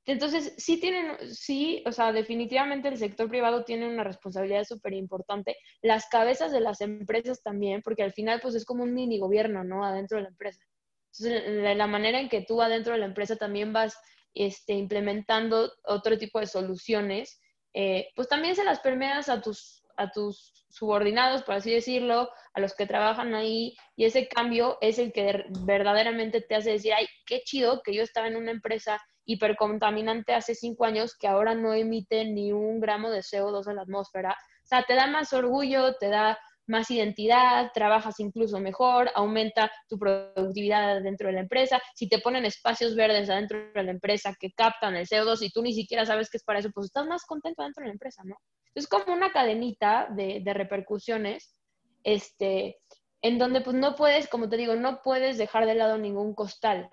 [0.08, 5.58] Entonces, sí tienen, sí, o sea, definitivamente el sector privado tiene una responsabilidad súper importante.
[5.82, 9.66] Las cabezas de las empresas también, porque al final, pues es como un mini gobierno,
[9.66, 9.84] ¿no?
[9.84, 10.64] Adentro de la empresa.
[11.12, 13.98] Entonces, la manera en que tú adentro de la empresa también vas
[14.34, 17.42] este, implementando otro tipo de soluciones,
[17.74, 22.62] eh, pues también se las permeas a tus, a tus subordinados, por así decirlo, a
[22.62, 27.08] los que trabajan ahí, y ese cambio es el que verdaderamente te hace decir, ay,
[27.26, 31.74] qué chido que yo estaba en una empresa hipercontaminante hace cinco años que ahora no
[31.74, 34.32] emite ni un gramo de CO2 a la atmósfera.
[34.32, 39.98] O sea, te da más orgullo, te da más identidad, trabajas incluso mejor, aumenta tu
[40.00, 41.82] productividad dentro de la empresa.
[41.94, 45.62] Si te ponen espacios verdes adentro de la empresa que captan el CO2 y tú
[45.62, 48.24] ni siquiera sabes qué es para eso, pues estás más contento dentro de la empresa,
[48.26, 48.36] ¿no?
[48.76, 51.54] Es como una cadenita de, de repercusiones,
[52.04, 52.78] este,
[53.22, 56.90] en donde pues no puedes, como te digo, no puedes dejar de lado ningún costal.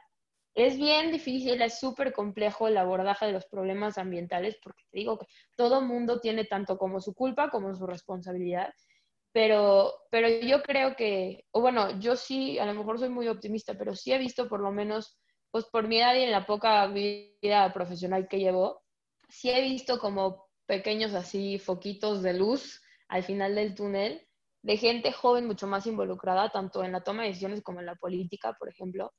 [0.54, 5.18] Es bien difícil, es súper complejo el abordaje de los problemas ambientales, porque te digo
[5.18, 8.72] que todo mundo tiene tanto como su culpa como su responsabilidad,
[9.32, 13.74] pero, pero yo creo que, o bueno, yo sí, a lo mejor soy muy optimista,
[13.76, 15.18] pero sí he visto por lo menos,
[15.50, 18.82] pues por mi edad y en la poca vida profesional que llevo,
[19.28, 24.24] sí he visto como pequeños así foquitos de luz al final del túnel
[24.62, 27.96] de gente joven mucho más involucrada, tanto en la toma de decisiones como en la
[27.96, 29.12] política, por ejemplo,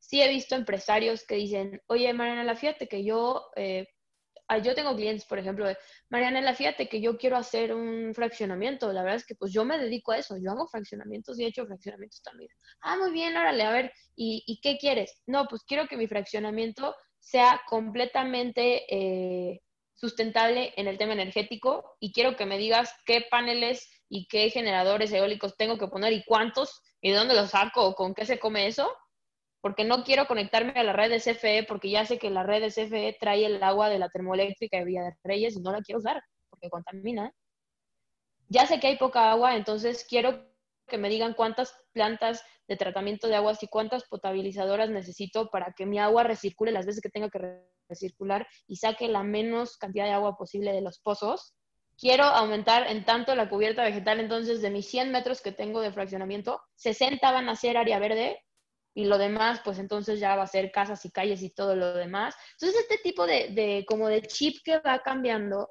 [0.00, 3.86] sí he visto empresarios que dicen, oye, Mariana, fíjate que yo, eh,
[4.48, 5.66] ah, yo tengo clientes, por ejemplo,
[6.08, 8.92] Mariana, fíjate que yo quiero hacer un fraccionamiento.
[8.92, 11.48] La verdad es que pues yo me dedico a eso, yo hago fraccionamientos y he
[11.48, 12.50] hecho fraccionamientos también.
[12.80, 15.22] Ah, muy bien, órale, a ver, ¿y, ¿y qué quieres?
[15.26, 19.60] No, pues quiero que mi fraccionamiento sea completamente eh,
[19.94, 25.12] sustentable en el tema energético y quiero que me digas qué paneles y qué generadores
[25.12, 28.38] eólicos tengo que poner y cuántos y de dónde los saco o con qué se
[28.38, 28.90] come eso
[29.60, 32.60] porque no quiero conectarme a la red de CFE porque ya sé que la red
[32.60, 35.82] de CFE trae el agua de la termoeléctrica de Villa de Reyes y no la
[35.82, 37.32] quiero usar porque contamina.
[38.48, 40.50] Ya sé que hay poca agua, entonces quiero
[40.88, 45.86] que me digan cuántas plantas de tratamiento de aguas y cuántas potabilizadoras necesito para que
[45.86, 50.12] mi agua recircule las veces que tenga que recircular y saque la menos cantidad de
[50.12, 51.54] agua posible de los pozos.
[51.98, 55.92] Quiero aumentar en tanto la cubierta vegetal, entonces de mis 100 metros que tengo de
[55.92, 58.40] fraccionamiento, 60 van a ser área verde
[58.94, 61.94] y lo demás, pues entonces ya va a ser casas y calles y todo lo
[61.94, 62.34] demás.
[62.52, 65.70] Entonces, este tipo de, de como de chip que va cambiando,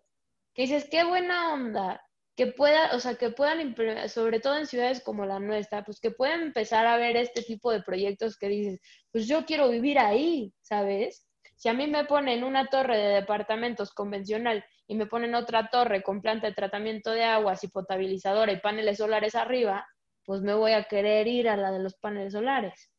[0.54, 2.02] que dices, qué buena onda,
[2.36, 3.76] que pueda, o sea, que puedan,
[4.08, 7.72] sobre todo en ciudades como la nuestra, pues que puedan empezar a ver este tipo
[7.72, 8.80] de proyectos que dices,
[9.12, 11.28] pues yo quiero vivir ahí, ¿sabes?
[11.58, 16.02] Si a mí me ponen una torre de departamentos convencional y me ponen otra torre
[16.02, 19.86] con planta de tratamiento de aguas y potabilizadora y paneles solares arriba,
[20.24, 22.90] pues me voy a querer ir a la de los paneles solares.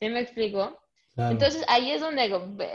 [0.00, 0.78] ¿Sí me explico?
[1.16, 2.28] Entonces ahí es donde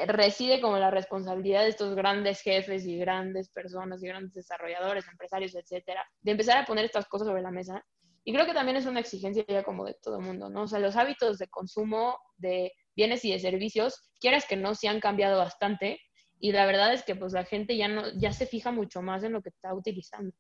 [0.08, 5.56] reside como la responsabilidad de estos grandes jefes y grandes personas y grandes desarrolladores, empresarios,
[5.56, 7.84] etcétera, de empezar a poner estas cosas sobre la mesa.
[8.24, 10.64] Y creo que también es una exigencia ya como de todo el mundo, ¿no?
[10.64, 14.88] O sea, los hábitos de consumo de bienes y de servicios, quieras que no, se
[14.88, 16.00] han cambiado bastante.
[16.40, 19.24] Y la verdad es que pues la gente ya no, ya se fija mucho más
[19.24, 20.34] en lo que está utilizando.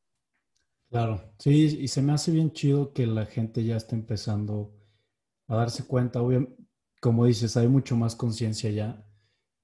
[0.89, 4.73] Claro, sí, y se me hace bien chido que la gente ya esté empezando
[5.47, 6.21] a darse cuenta.
[6.21, 6.68] Obviamente,
[6.99, 9.05] como dices, hay mucho más conciencia ya.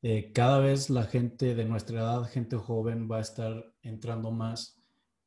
[0.01, 4.81] Eh, cada vez la gente de nuestra edad, gente joven, va a estar entrando más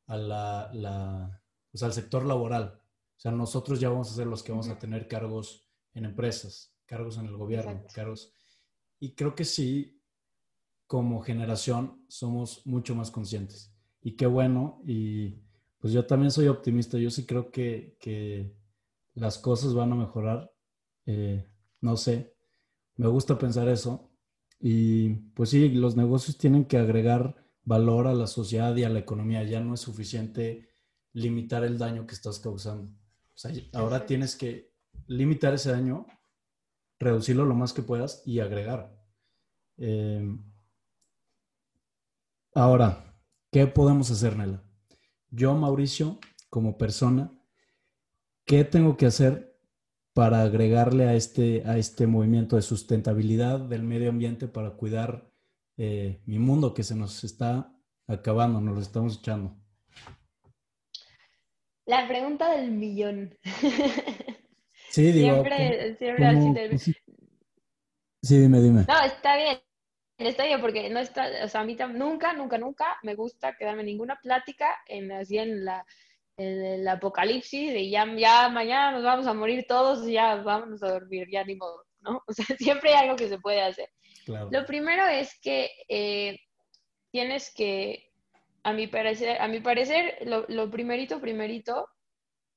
[0.07, 1.41] a la, la
[1.71, 2.81] pues, al sector laboral.
[3.17, 6.73] O sea, nosotros ya vamos a ser los que vamos a tener cargos en empresas,
[6.85, 8.33] cargos en el gobierno, cargos.
[8.99, 10.01] Y creo que sí,
[10.87, 13.75] como generación, somos mucho más conscientes.
[14.01, 14.81] Y qué bueno.
[14.85, 15.41] Y
[15.79, 16.97] pues yo también soy optimista.
[16.97, 18.55] Yo sí creo que, que
[19.13, 20.51] las cosas van a mejorar.
[21.05, 21.45] Eh,
[21.81, 22.35] no sé,
[22.95, 24.11] me gusta pensar eso.
[24.59, 28.99] Y pues sí, los negocios tienen que agregar valor a la sociedad y a la
[28.99, 29.43] economía.
[29.43, 30.69] Ya no es suficiente
[31.13, 32.91] limitar el daño que estás causando.
[33.33, 34.73] O sea, ahora tienes que
[35.07, 36.05] limitar ese daño,
[36.99, 38.99] reducirlo lo más que puedas y agregar.
[39.77, 40.43] Em,
[42.53, 43.15] ahora,
[43.49, 44.61] ¿qué podemos hacer, Nela?
[45.31, 46.19] Yo, Mauricio,
[46.49, 47.31] como persona,
[48.45, 49.48] ¿qué tengo que hacer
[50.13, 55.29] para agregarle a este, a este movimiento de sustentabilidad del medio ambiente para cuidar
[55.77, 57.73] eh, mi mundo que se nos está
[58.07, 59.55] acabando, nos lo estamos echando?
[61.85, 63.37] La pregunta del millón.
[64.91, 65.43] Sí, digo.
[65.43, 66.93] Siempre, siempre así
[68.21, 68.85] Sí, dime, dime.
[68.87, 69.59] No, está bien.
[70.17, 73.81] Está bien, porque no está, o sea, a mí nunca, nunca, nunca me gusta quedarme
[73.81, 75.85] en ninguna plática en, así en la,
[76.39, 80.91] el, apocalipsis de ya, ya mañana nos vamos a morir todos y ya vámonos a
[80.91, 82.23] dormir, ya ni modo, ¿no?
[82.27, 83.89] O sea, siempre hay algo que se puede hacer.
[84.25, 86.37] Lo primero es que eh,
[87.11, 88.11] tienes que,
[88.63, 91.87] a mi parecer, a mi parecer lo, lo, primerito, primerito,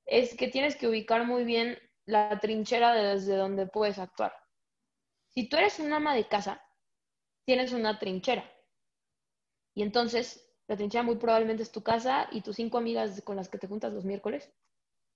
[0.04, 4.34] es que tienes que ubicar muy bien la trinchera desde donde puedes actuar.
[5.28, 6.62] Si tú eres un ama de casa,
[7.46, 8.44] tienes una trinchera.
[9.74, 13.50] Y entonces la trinchera muy probablemente es tu casa y tus cinco amigas con las
[13.50, 14.50] que te juntas los miércoles.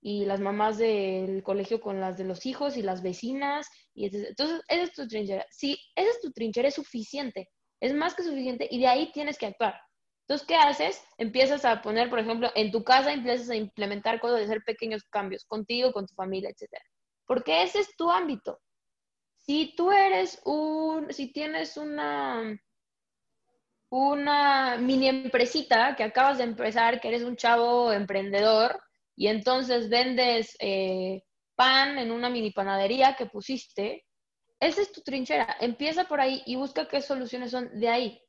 [0.03, 3.67] Y las mamás del colegio con las de los hijos y las vecinas.
[3.95, 5.47] Y entonces, esa es tu trinchera.
[5.49, 7.49] Si esa es tu trinchera, es suficiente.
[7.81, 9.81] Es más que suficiente y de ahí tienes que actuar.
[10.29, 11.03] Entonces, ¿qué haces?
[11.17, 15.05] Empiezas a poner, por ejemplo, en tu casa empiezas a implementar cosas de hacer pequeños
[15.05, 16.85] cambios contigo, con tu familia, etcétera.
[17.25, 18.61] Porque ese es tu ámbito.
[19.39, 22.61] Si tú eres un, si tienes una,
[23.91, 28.81] una mini empresita que acabas de empezar, que eres un chavo emprendedor
[29.15, 31.23] y entonces vendes eh,
[31.55, 34.05] pan en una mini panadería que pusiste,
[34.61, 35.57] esa es tu trinchera.
[35.61, 38.23] Empieza por ahí y busca qué soluciones son de ahí.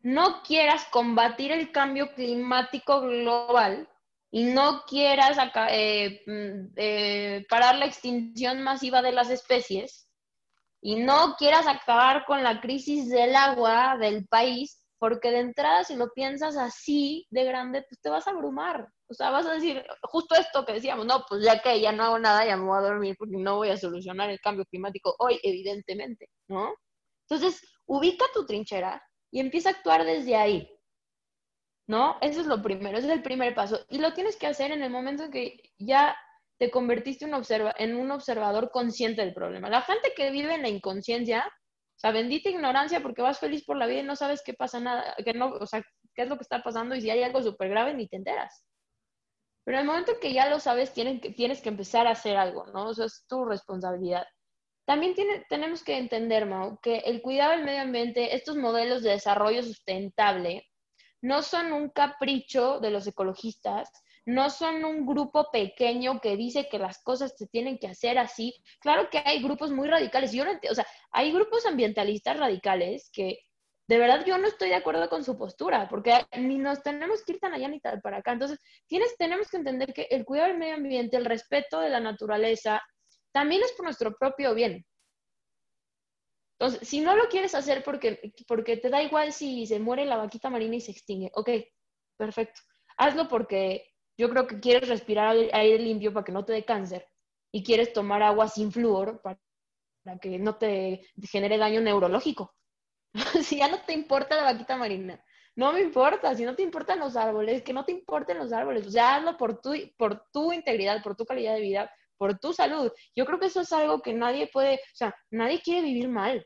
[0.00, 3.88] No quieras combatir el cambio climático global
[4.30, 5.38] y no quieras
[5.70, 10.08] eh, mm, eh, parar la extinción masiva de las especies
[10.84, 15.96] y no quieras acabar con la crisis del agua del país, porque de entrada si
[15.96, 18.86] lo piensas así de grande, pues te vas a abrumar.
[19.08, 22.04] O sea, vas a decir justo esto que decíamos, no, pues ya que ya no
[22.04, 25.16] hago nada, ya me voy a dormir porque no voy a solucionar el cambio climático
[25.20, 26.74] hoy, evidentemente, ¿no?
[27.30, 30.70] Entonces, ubica tu trinchera y empieza a actuar desde ahí.
[31.86, 32.18] ¿No?
[32.20, 33.80] Eso es lo primero, ese es el primer paso.
[33.88, 36.14] Y lo tienes que hacer en el momento en que ya
[36.64, 39.68] te convertiste en un observador consciente del problema.
[39.68, 43.76] La gente que vive en la inconsciencia, o sea, bendita ignorancia porque vas feliz por
[43.76, 45.82] la vida y no sabes qué pasa nada, que no, o sea,
[46.14, 48.64] qué es lo que está pasando y si hay algo súper grave ni te enteras.
[49.62, 51.20] Pero en el momento que ya lo sabes, tienes
[51.60, 52.92] que, empezar a hacer algo, ¿no?
[52.92, 54.26] Eso es tu responsabilidad.
[54.86, 55.14] También
[55.50, 60.66] tenemos que entender, Mau, que el cuidado del medio ambiente, estos modelos de desarrollo sustentable,
[61.20, 63.90] no son un capricho de los ecologistas,
[64.26, 68.54] no son un grupo pequeño que dice que las cosas se tienen que hacer así.
[68.80, 70.32] Claro que hay grupos muy radicales.
[70.32, 73.40] Yo no o sea, hay grupos ambientalistas radicales que
[73.86, 77.32] de verdad yo no estoy de acuerdo con su postura, porque ni nos tenemos que
[77.32, 78.32] ir tan allá ni tal para acá.
[78.32, 82.00] Entonces, tienes, tenemos que entender que el cuidado del medio ambiente, el respeto de la
[82.00, 82.82] naturaleza,
[83.32, 84.86] también es por nuestro propio bien.
[86.58, 90.16] Entonces, si no lo quieres hacer porque, porque te da igual si se muere la
[90.16, 91.50] vaquita marina y se extingue, ok,
[92.16, 92.60] perfecto.
[92.96, 97.08] Hazlo porque yo creo que quieres respirar aire limpio para que no te dé cáncer
[97.52, 99.38] y quieres tomar agua sin flúor para,
[100.20, 102.54] que no te genere daño neurológico.
[103.42, 105.24] si ya no te importa la vaquita marina,
[105.56, 108.86] no me importa, si no te importan los árboles, que no te importen los árboles,
[108.86, 112.52] o sea, hazlo por tu, por tu integridad, por tu calidad de vida, por tu
[112.52, 112.90] salud.
[113.14, 116.44] Yo creo que eso es algo que nadie puede, o sea, nadie quiere vivir mal.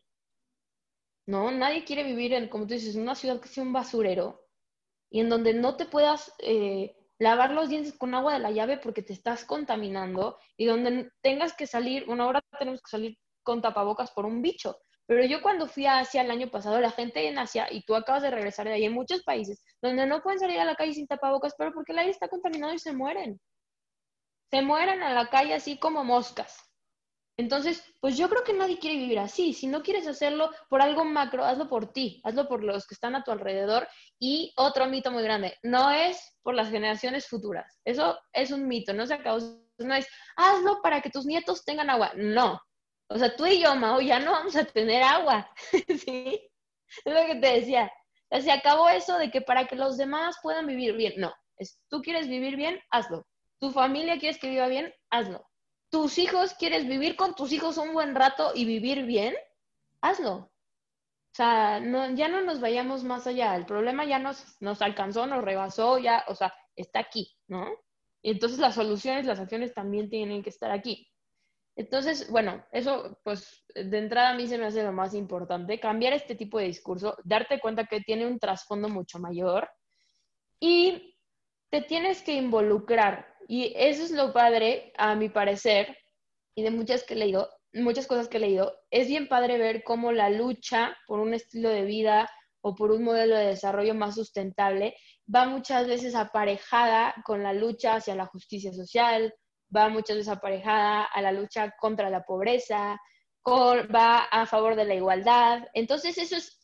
[1.27, 4.47] No, nadie quiere vivir en, como tú dices, una ciudad que sea un basurero
[5.11, 8.79] y en donde no te puedas eh, lavar los dientes con agua de la llave
[8.79, 13.61] porque te estás contaminando y donde tengas que salir, una hora tenemos que salir con
[13.61, 14.79] tapabocas por un bicho.
[15.07, 17.95] Pero yo cuando fui a Asia el año pasado, la gente en Asia, y tú
[17.95, 20.93] acabas de regresar de ahí, en muchos países, donde no pueden salir a la calle
[20.93, 23.41] sin tapabocas, pero porque el aire está contaminado y se mueren.
[24.51, 26.68] Se mueren a la calle así como moscas.
[27.39, 29.55] Entonces, pues yo creo que nadie quiere vivir así.
[29.55, 33.14] Si no quieres hacerlo por algo macro, hazlo por ti, hazlo por los que están
[33.14, 33.89] a tu alrededor.
[34.18, 37.80] Y otro mito muy grande, no es por las generaciones futuras.
[37.84, 39.39] Eso es un mito, no se acabó.
[39.78, 42.12] No es, hazlo para que tus nietos tengan agua.
[42.16, 42.61] No,
[43.11, 45.51] o sea, tú y yo, Mao, ya no vamos a tener agua,
[45.89, 46.41] ¿sí?
[47.05, 47.91] Es lo que te decía.
[48.30, 51.14] se acabó eso de que para que los demás puedan vivir bien.
[51.16, 53.26] No, es, tú quieres vivir bien, hazlo.
[53.61, 55.48] Tu familia quieres que viva bien, hazlo.
[55.91, 59.34] Tus hijos quieres vivir con tus hijos un buen rato y vivir bien,
[60.01, 60.34] hazlo.
[60.34, 61.80] O sea,
[62.14, 63.55] ya no nos vayamos más allá.
[63.57, 67.68] El problema ya nos, nos alcanzó, nos rebasó, ya, o sea, está aquí, ¿no?
[68.22, 71.09] Y entonces las soluciones, las acciones también tienen que estar aquí.
[71.78, 76.12] Entonces, bueno, eso pues de entrada a mí se me hace lo más importante, cambiar
[76.12, 79.70] este tipo de discurso, darte cuenta que tiene un trasfondo mucho mayor
[80.59, 81.16] y
[81.70, 83.32] te tienes que involucrar.
[83.49, 85.97] Y eso es lo padre, a mi parecer,
[86.55, 89.83] y de muchas que he leído, muchas cosas que he leído, es bien padre ver
[89.83, 92.31] cómo la lucha por un estilo de vida
[92.61, 94.95] o por un modelo de desarrollo más sustentable
[95.35, 99.35] va muchas veces aparejada con la lucha hacia la justicia social,
[99.75, 102.99] va muchas veces aparejada a la lucha contra la pobreza,
[103.47, 105.67] va a favor de la igualdad.
[105.73, 106.61] Entonces, eso es,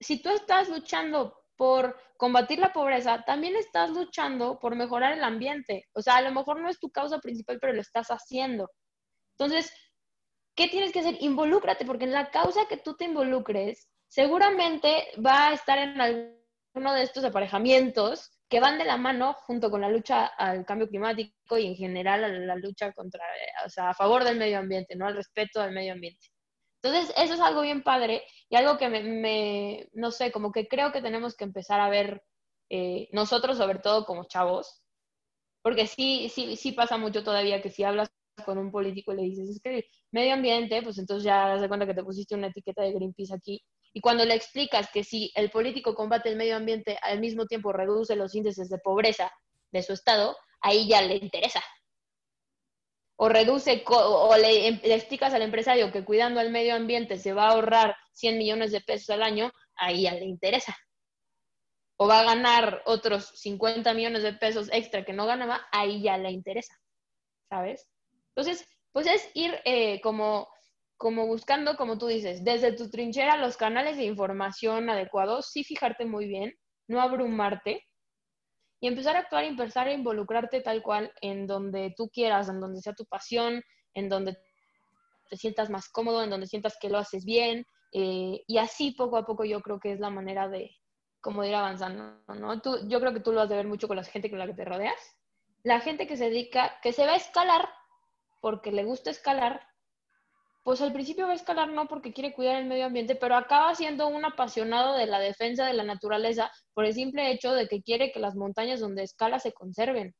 [0.00, 5.86] si tú estás luchando por combatir la pobreza, también estás luchando por mejorar el ambiente.
[5.94, 8.70] O sea, a lo mejor no es tu causa principal, pero lo estás haciendo.
[9.38, 9.72] Entonces,
[10.54, 11.16] ¿qué tienes que hacer?
[11.20, 16.94] Involúcrate, porque en la causa que tú te involucres, seguramente va a estar en alguno
[16.94, 21.58] de estos aparejamientos que van de la mano junto con la lucha al cambio climático
[21.58, 23.24] y en general a la lucha contra,
[23.64, 25.06] o sea, a favor del medio ambiente, ¿no?
[25.06, 26.28] Al respeto del medio ambiente.
[26.84, 30.92] Entonces, eso es algo bien padre y algo que me, no sé, como que creo
[30.92, 32.22] que tenemos que empezar a ver
[32.68, 34.82] eh, nosotros, sobre todo como chavos,
[35.62, 38.10] porque sí, sí, sí pasa mucho todavía que si hablas
[38.44, 41.68] con un político y le dices, es que medio ambiente, pues entonces ya das de
[41.68, 43.64] cuenta que te pusiste una etiqueta de Greenpeace aquí
[43.94, 47.72] y cuando le explicas que si el político combate el medio ambiente, al mismo tiempo
[47.72, 49.32] reduce los índices de pobreza
[49.72, 51.62] de su estado, ahí ya le interesa.
[53.16, 57.32] O reduce, o le, em, le explicas al empresario que cuidando el medio ambiente se
[57.32, 60.76] va a ahorrar 100 millones de pesos al año, ahí ya le interesa.
[61.96, 66.18] O va a ganar otros 50 millones de pesos extra que no ganaba, ahí ya
[66.18, 66.74] le interesa.
[67.48, 67.88] ¿Sabes?
[68.34, 70.48] Entonces, pues es ir eh, como
[70.96, 76.06] como buscando, como tú dices, desde tu trinchera los canales de información adecuados, sí fijarte
[76.06, 76.54] muy bien,
[76.88, 77.84] no abrumarte
[78.80, 82.60] y empezar a actuar y empezar a involucrarte tal cual en donde tú quieras, en
[82.60, 83.62] donde sea tu pasión,
[83.94, 84.36] en donde
[85.28, 89.16] te sientas más cómodo, en donde sientas que lo haces bien eh, y así poco
[89.16, 90.76] a poco yo creo que es la manera de
[91.20, 92.60] como ir avanzando, ¿no?
[92.60, 94.46] Tú, yo creo que tú lo vas a ver mucho con la gente con la
[94.46, 95.16] que te rodeas.
[95.62, 97.66] La gente que se dedica, que se va a escalar
[98.42, 99.66] porque le gusta escalar,
[100.64, 103.74] pues al principio va a escalar no porque quiere cuidar el medio ambiente, pero acaba
[103.74, 107.82] siendo un apasionado de la defensa de la naturaleza por el simple hecho de que
[107.82, 110.14] quiere que las montañas donde escala se conserven.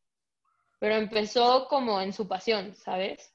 [0.78, 3.32] Pero empezó como en su pasión, ¿sabes?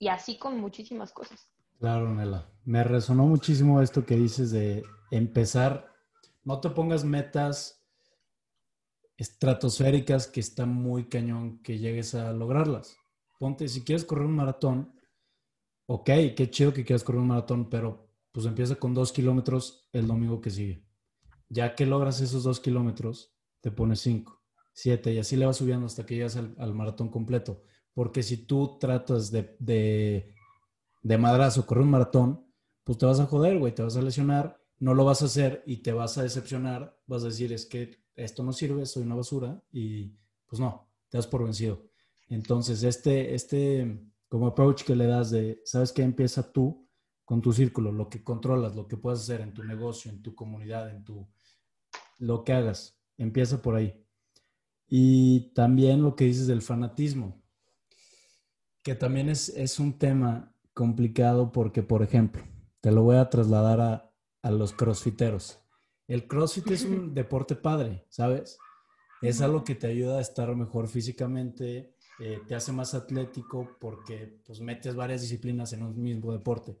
[0.00, 1.48] Y así con muchísimas cosas.
[1.78, 2.50] Claro, Nela.
[2.64, 5.86] Me resonó muchísimo esto que dices de empezar,
[6.42, 7.86] no te pongas metas
[9.16, 12.96] estratosféricas que está muy cañón que llegues a lograrlas.
[13.38, 14.97] Ponte, si quieres correr un maratón,
[15.88, 20.06] ok, qué chido que quieras correr un maratón, pero pues empieza con dos kilómetros el
[20.06, 20.84] domingo que sigue.
[21.48, 24.42] Ya que logras esos dos kilómetros, te pones cinco,
[24.74, 27.62] siete y así le vas subiendo hasta que llegas al, maratón completo.
[27.94, 30.34] Porque si tú tratas de, de,
[31.02, 32.46] de madrazo correr un maratón,
[32.84, 35.62] pues te vas a joder, güey, te vas a lesionar, no lo vas a hacer
[35.66, 39.14] y te vas a decepcionar, vas a decir, es que esto no sirve, soy una
[39.14, 40.12] basura y
[40.46, 41.82] pues no, te das por vencido.
[42.28, 46.02] Entonces, este, este, como approach que le das de, ¿sabes qué?
[46.02, 46.88] Empieza tú
[47.24, 50.34] con tu círculo, lo que controlas, lo que puedes hacer en tu negocio, en tu
[50.34, 51.28] comunidad, en tu,
[52.18, 52.98] lo que hagas.
[53.16, 54.02] Empieza por ahí.
[54.86, 57.42] Y también lo que dices del fanatismo,
[58.82, 62.42] que también es, es un tema complicado porque, por ejemplo,
[62.80, 64.08] te lo voy a trasladar a
[64.42, 65.60] a los crossfiteros.
[66.06, 68.58] El crossfit es un deporte padre, ¿sabes?
[69.20, 74.40] Es algo que te ayuda a estar mejor físicamente, eh, te hace más atlético porque
[74.44, 76.78] pues metes varias disciplinas en un mismo deporte.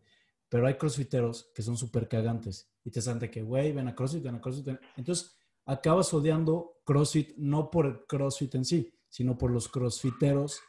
[0.48, 3.94] Pero hay crossfiteros que son súper cagantes y te saben de que, güey, ven a
[3.94, 4.68] CrossFit, ven a CrossFit.
[4.96, 5.36] Entonces,
[5.66, 10.60] acabas odiando CrossFit no por el CrossFit en sí, sino por los crossfiteros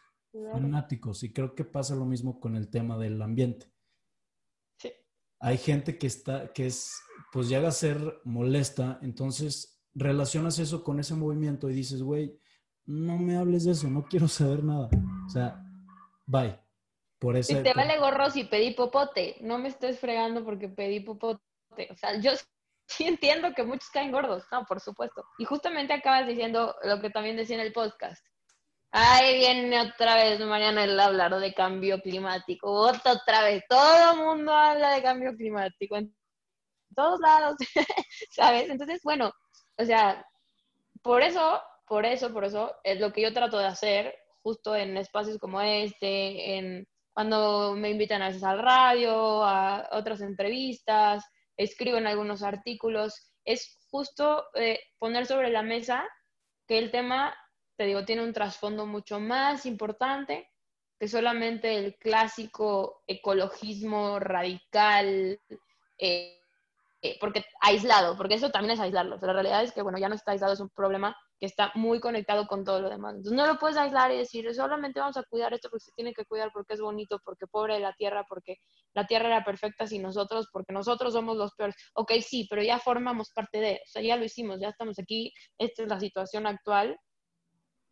[0.51, 1.23] fanáticos.
[1.23, 3.71] Y creo que pasa lo mismo con el tema del ambiente.
[4.77, 4.91] Sí.
[5.39, 6.99] Hay gente que está, que es,
[7.31, 12.39] pues llega a ser molesta, entonces relacionas eso con ese movimiento y dices, güey,
[12.89, 14.89] no me hables de eso, no quiero saber nada.
[15.27, 15.63] O sea,
[16.25, 16.59] bye.
[17.19, 17.55] Por eso.
[17.55, 21.39] Si te vale gorro si pedí popote, no me estés fregando porque pedí popote.
[21.91, 22.31] O sea, yo
[22.87, 25.23] sí entiendo que muchos caen gordos, no, por supuesto.
[25.37, 28.25] Y justamente acabas diciendo lo que también decía en el podcast.
[28.91, 32.71] Ahí viene otra vez Mariana el hablar de cambio climático.
[32.71, 33.63] Otra, otra vez.
[33.69, 36.11] Todo el mundo habla de cambio climático en
[36.95, 37.55] todos lados,
[38.31, 38.67] ¿sabes?
[38.67, 39.31] Entonces, bueno,
[39.77, 40.25] o sea,
[41.03, 44.95] por eso, por eso, por eso es lo que yo trato de hacer justo en
[44.95, 51.25] espacios como este, en cuando me invitan a veces al radio, a otras entrevistas,
[51.57, 56.07] escribo en algunos artículos, es justo eh, poner sobre la mesa
[56.67, 57.35] que el tema,
[57.75, 60.47] te digo, tiene un trasfondo mucho más importante
[60.99, 65.41] que solamente el clásico ecologismo radical,
[65.97, 66.39] eh,
[67.01, 69.17] eh, porque aislado, porque eso también es aislarlo.
[69.19, 71.99] la realidad es que, bueno, ya no está aislado, es un problema que está muy
[71.99, 73.15] conectado con todo lo demás.
[73.15, 76.13] Entonces no lo puedes aislar y decir, solamente vamos a cuidar esto porque se tiene
[76.13, 78.57] que cuidar porque es bonito, porque pobre de la tierra, porque
[78.93, 81.75] la tierra era perfecta sin nosotros, porque nosotros somos los peores.
[81.93, 85.33] Ok, sí, pero ya formamos parte de, o sea, ya lo hicimos, ya estamos aquí,
[85.57, 86.99] esta es la situación actual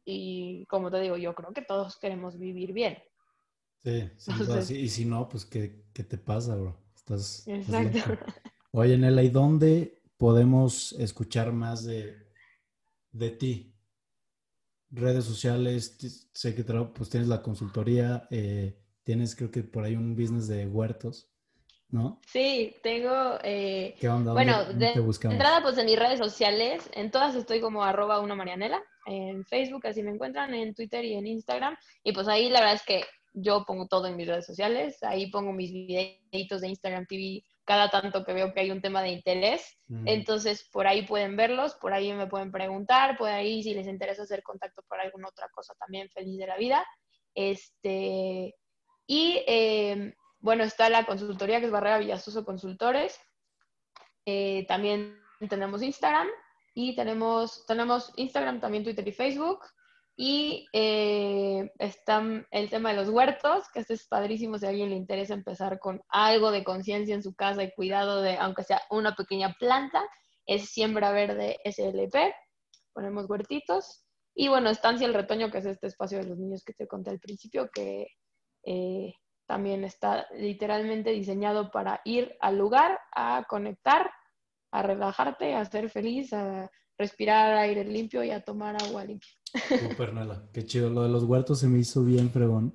[0.04, 2.98] y como te digo, yo creo que todos queremos vivir bien.
[3.84, 6.78] Sí, y si no, pues ¿qué, ¿qué, te pasa, bro?
[6.94, 8.00] Estás, Exacto.
[8.72, 12.27] Oye, Nela, ¿y dónde podemos escuchar más de,
[13.18, 13.74] de ti?
[14.90, 20.16] Redes sociales, sé que pues, tienes la consultoría, eh, tienes creo que por ahí un
[20.16, 21.30] business de huertos,
[21.90, 22.22] ¿no?
[22.28, 23.38] Sí, tengo...
[23.44, 24.34] Eh, ¿Qué onda?
[24.34, 24.94] Bueno, de,
[25.24, 29.88] entrada pues en mis redes sociales, en todas estoy como arroba una marianela, en Facebook
[29.88, 33.04] así me encuentran, en Twitter y en Instagram, y pues ahí la verdad es que
[33.34, 37.90] yo pongo todo en mis redes sociales, ahí pongo mis videitos de Instagram TV cada
[37.90, 39.78] tanto que veo que hay un tema de interés.
[39.88, 40.08] Mm.
[40.08, 44.24] Entonces, por ahí pueden verlos, por ahí me pueden preguntar, por ahí si les interesa
[44.24, 46.88] hacer contacto para alguna otra cosa también feliz de la vida.
[47.36, 48.56] Este,
[49.06, 53.20] y em, bueno, está la consultoría que es Barrera Villasuso Consultores.
[54.26, 56.28] Eh, también tenemos Instagram
[56.74, 59.60] y tenemos, tenemos Instagram, también Twitter y Facebook.
[60.20, 64.90] Y eh, está el tema de los huertos, que este es padrísimo si a alguien
[64.90, 68.82] le interesa empezar con algo de conciencia en su casa y cuidado de, aunque sea
[68.90, 70.04] una pequeña planta,
[70.48, 72.34] es Siembra Verde SLP.
[72.94, 74.04] Ponemos huertitos.
[74.34, 77.12] Y bueno, Estancia el Retoño, que es este espacio de los niños que te conté
[77.12, 78.08] al principio, que
[78.64, 79.14] eh,
[79.46, 84.12] también está literalmente diseñado para ir al lugar, a conectar,
[84.72, 89.30] a relajarte, a ser feliz, a respirar aire limpio y a tomar agua limpia.
[89.80, 90.90] Super Nela, qué chido.
[90.90, 92.74] Lo de los huertos se me hizo bien fregón,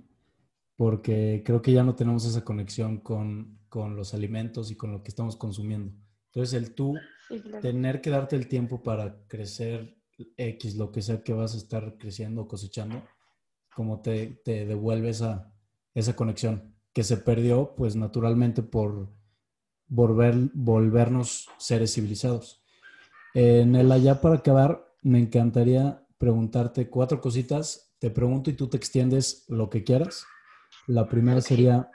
[0.76, 5.03] porque creo que ya no tenemos esa conexión con, con los alimentos y con lo
[5.03, 5.93] que estamos consumiendo.
[6.26, 6.95] Entonces, el tú
[7.61, 9.97] tener que darte el tiempo para crecer
[10.37, 13.03] X, lo que sea que vas a estar creciendo o cosechando,
[13.74, 15.53] como te, te devuelve esa,
[15.95, 19.09] esa conexión que se perdió, pues naturalmente por
[19.89, 22.62] volver, volvernos seres civilizados.
[23.35, 27.97] En el allá para acabar, me encantaría preguntarte cuatro cositas.
[27.99, 30.25] Te pregunto y tú te extiendes lo que quieras.
[30.87, 31.91] La primera sería,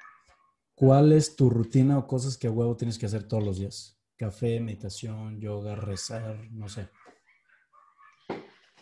[0.76, 3.98] ¿cuál es tu rutina o cosas que a huevo tienes que hacer todos los días?
[4.18, 6.90] Café, meditación, yoga, rezar, no sé.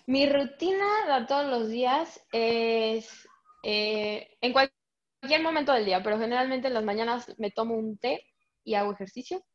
[0.07, 3.29] Mi rutina de todos los días es
[3.61, 8.25] eh, en cualquier momento del día, pero generalmente en las mañanas me tomo un té
[8.63, 9.45] y hago ejercicio.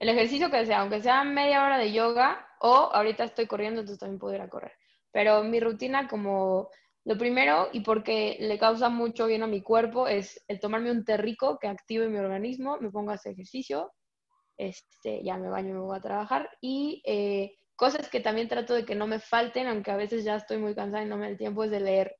[0.00, 4.00] El ejercicio que sea, aunque sea media hora de yoga o ahorita estoy corriendo, entonces
[4.00, 4.72] también puedo ir a correr.
[5.12, 6.68] Pero mi rutina como
[7.04, 11.04] lo primero, y porque le causa mucho bien a mi cuerpo, es el tomarme un
[11.04, 13.92] té rico que active mi organismo, me pongo a hacer ejercicio,
[14.56, 16.50] este, ya me baño me voy a trabajar.
[16.60, 20.36] Y eh, cosas que también trato de que no me falten, aunque a veces ya
[20.36, 22.16] estoy muy cansada y no me da el tiempo, es de leer.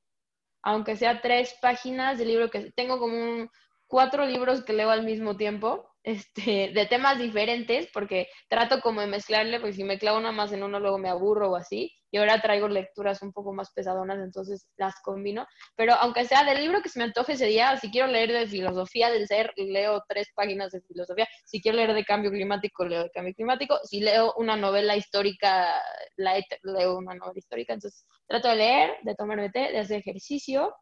[0.62, 3.48] Aunque sea tres páginas de libro que tengo como
[3.86, 9.06] cuatro libros que leo al mismo tiempo, este, de temas diferentes, porque trato como de
[9.06, 11.92] mezclarle, porque si me clavo nada más en uno, luego me aburro o así.
[12.12, 15.46] Y ahora traigo lecturas un poco más pesadonas, entonces las combino.
[15.76, 18.46] Pero aunque sea del libro que se me antoje ese día, si quiero leer de
[18.46, 21.26] filosofía del ser, leo tres páginas de filosofía.
[21.46, 23.78] Si quiero leer de cambio climático, leo de cambio climático.
[23.84, 25.82] Si leo una novela histórica,
[26.16, 27.72] leo una novela histórica.
[27.72, 30.74] Entonces trato de leer, de tomarme té, de hacer ejercicio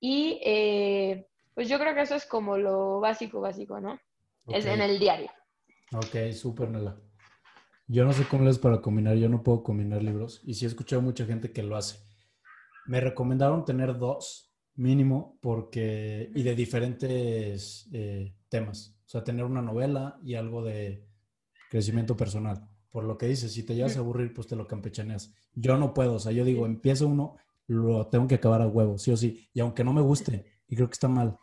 [0.00, 3.98] y eh, pues yo creo que eso es como lo básico, básico, ¿no?
[4.48, 5.30] Es en el diario.
[5.92, 7.07] Ok, súper, Nela.
[7.90, 10.68] Yo no sé cómo les para combinar, yo no puedo combinar libros y sí he
[10.68, 11.98] escuchado mucha gente que lo hace.
[12.86, 19.62] Me recomendaron tener dos mínimo porque y de diferentes eh, temas, o sea, tener una
[19.62, 21.06] novela y algo de
[21.70, 22.68] crecimiento personal.
[22.90, 25.34] Por lo que dices, si te llegas a aburrir, pues te lo campechaneas.
[25.54, 27.36] Yo no puedo, o sea, yo digo, empiezo uno,
[27.66, 30.76] lo tengo que acabar a huevo, sí o sí, y aunque no me guste, y
[30.76, 31.38] creo que está mal,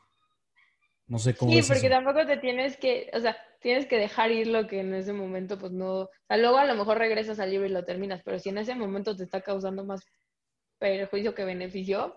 [1.08, 1.52] no sé cómo.
[1.52, 3.36] Sí, porque tampoco te tienes que, o sea,
[3.66, 6.02] tienes que dejar ir lo que en ese momento, pues no.
[6.02, 8.60] O sea, luego a lo mejor regresas al libro y lo terminas, pero si en
[8.60, 10.04] ese momento te está causando más
[10.78, 12.16] perjuicio que beneficio,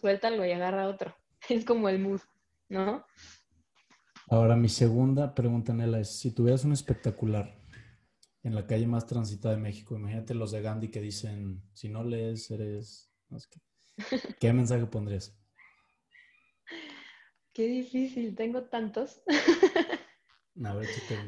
[0.00, 1.14] suéltalo y agarra otro.
[1.48, 2.20] Es como el mood,
[2.68, 3.06] ¿no?
[4.28, 7.56] Ahora, mi segunda pregunta, Nela, es: si tuvieras un espectacular
[8.42, 12.02] en la calle más transitada de México, imagínate los de Gandhi que dicen: si no
[12.02, 13.14] lees, eres.
[14.40, 15.40] ¿Qué mensaje pondrías?
[17.52, 19.22] Qué difícil, tengo tantos.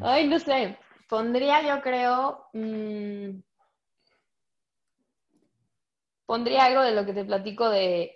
[0.00, 0.78] Ay, no sé.
[1.08, 2.48] Pondría, yo creo.
[2.52, 3.40] Mm,
[6.26, 8.12] pondría algo de lo que te platico de.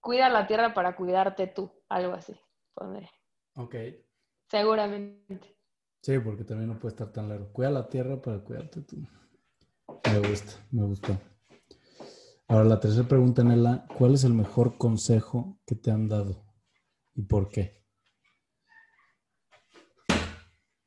[0.00, 1.70] Cuida la tierra para cuidarte tú.
[1.88, 2.34] Algo así.
[2.74, 3.10] Pondría.
[3.56, 3.74] Ok.
[4.48, 5.56] Seguramente.
[6.02, 7.52] Sí, porque también no puede estar tan largo.
[7.52, 8.96] Cuida la tierra para cuidarte tú.
[10.10, 11.18] Me gusta, me gustó.
[12.48, 16.44] Ahora, la tercera pregunta, Nela, ¿cuál es el mejor consejo que te han dado
[17.14, 17.79] y por qué?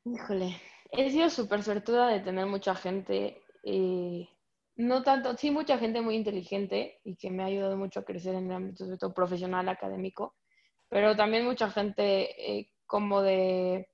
[0.04, 0.60] Híjole,
[0.92, 4.28] he sido súper suertuda de tener mucha gente, eh,
[4.76, 8.34] no tanto, sí, mucha gente muy inteligente y que me ha ayudado mucho a crecer
[8.34, 10.34] en el ámbito profesional, académico,
[10.88, 13.88] pero también mucha gente eh, como de,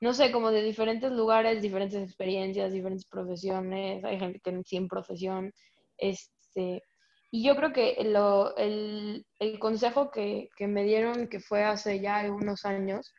[0.00, 5.52] no sé, como de diferentes lugares, diferentes experiencias, diferentes profesiones, hay gente que sin profesión,
[5.98, 6.82] este
[7.30, 13.12] y yo creo que el, consejo que, me dieron, que fue hace ya unos años,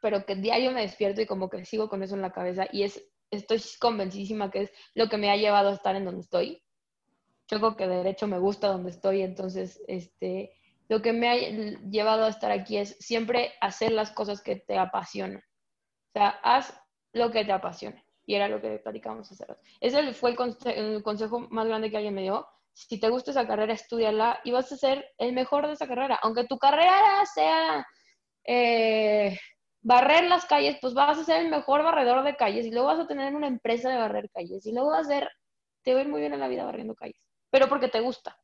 [0.00, 2.84] pero que diario me despierto y como que sigo con eso en la cabeza, y
[2.84, 6.62] es, estoy convencidísima que es lo que me ha llevado a estar en donde estoy.
[7.48, 10.52] Yo creo que de derecho me gusta donde estoy, entonces, este,
[10.88, 14.78] lo que me ha llevado a estar aquí es siempre hacer las cosas que te
[14.78, 15.38] apasionan.
[15.38, 16.78] O sea, haz
[17.12, 18.04] lo que te apasione.
[18.26, 19.62] Y era lo que platicábamos hace rato.
[19.80, 22.46] Ese fue el consejo más grande que alguien me dio
[22.86, 26.20] si te gusta esa carrera, estudiala y vas a ser el mejor de esa carrera.
[26.22, 27.84] Aunque tu carrera sea
[28.44, 29.36] eh,
[29.80, 33.00] barrer las calles, pues vas a ser el mejor barredor de calles y luego vas
[33.00, 35.30] a tener una empresa de barrer calles y luego vas a ser,
[35.82, 37.20] te va a ir muy bien en la vida barriendo calles,
[37.50, 38.38] pero porque te gusta.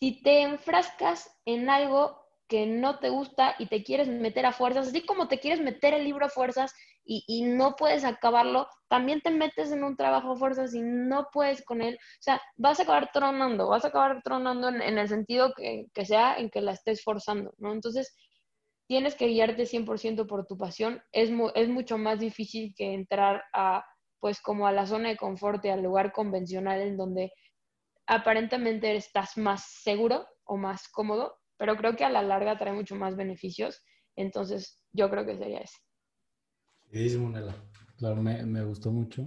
[0.00, 4.88] Si te enfrascas en algo que no te gusta y te quieres meter a fuerzas,
[4.88, 6.74] así como te quieres meter el libro a fuerzas
[7.10, 11.64] y, no puedes acabarlo, también te metes en un trabajo a fuerzas y no puedes
[11.64, 11.94] con él.
[11.94, 16.36] O sea, vas a acabar tronando, vas a acabar tronando en, el sentido que, sea
[16.36, 17.72] en que la estés forzando, ¿no?
[17.72, 18.14] Entonces,
[18.88, 21.00] tienes que guiarte 100% por tu pasión.
[21.12, 23.84] Es, es mucho más difícil que entrar a,
[24.18, 27.32] pues, como a la zona de confort y al lugar convencional en donde
[28.06, 32.96] aparentemente estás más seguro o más cómodo, pero creo que a la larga trae mucho
[32.96, 33.82] más beneficios.
[34.16, 35.76] Entonces, yo creo que sería ese.
[36.90, 37.54] Sí, Nela.
[37.98, 39.26] Claro, me, gustó mucho.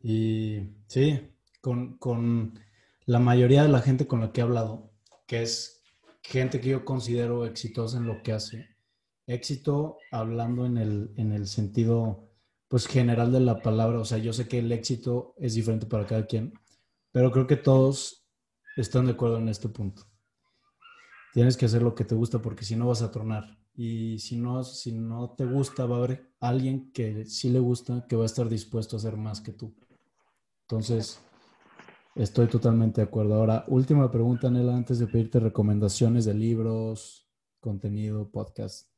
[0.00, 2.60] Y sí, con,
[3.06, 4.92] la mayoría de la gente con la que he hablado,
[5.26, 5.75] que es
[6.28, 8.68] gente que yo considero exitosa en lo que hace,
[9.26, 12.28] éxito hablando en el, en el sentido
[12.68, 16.04] pues general de la palabra, o sea, yo sé que el éxito es diferente para
[16.06, 16.52] cada quien,
[17.12, 18.26] pero creo que todos
[18.76, 20.02] están de acuerdo en este punto.
[21.32, 23.58] Tienes que hacer lo que te gusta porque si no vas a tronar.
[23.74, 28.06] Y si no, si no te gusta, va a haber alguien que sí le gusta,
[28.08, 29.76] que va a estar dispuesto a hacer más que tú.
[30.62, 31.20] Entonces,
[32.16, 33.34] estoy totalmente de acuerdo.
[33.34, 37.28] Ahora, última pregunta, Nela, antes de pedirte recomendaciones de libros,
[37.60, 38.90] contenido, podcast,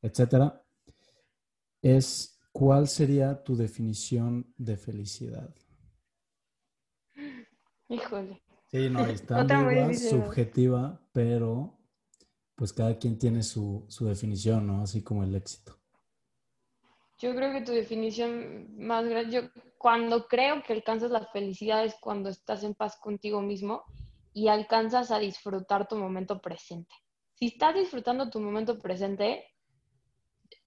[0.00, 0.64] etcétera,
[1.82, 5.54] es ¿cuál sería tu definición de felicidad?
[7.88, 8.42] Híjole.
[8.70, 9.46] Sí, no, está
[9.94, 11.78] subjetiva, pero
[12.54, 14.82] pues cada quien tiene su, definición, ¿no?
[14.82, 15.78] Así como el éxito.
[17.18, 19.42] Yo creo que tu definición más grande, yo
[19.82, 23.82] cuando creo que alcanzas la felicidad es cuando estás en paz contigo mismo
[24.32, 26.94] y alcanzas a disfrutar tu momento presente.
[27.34, 29.44] Si estás disfrutando tu momento presente,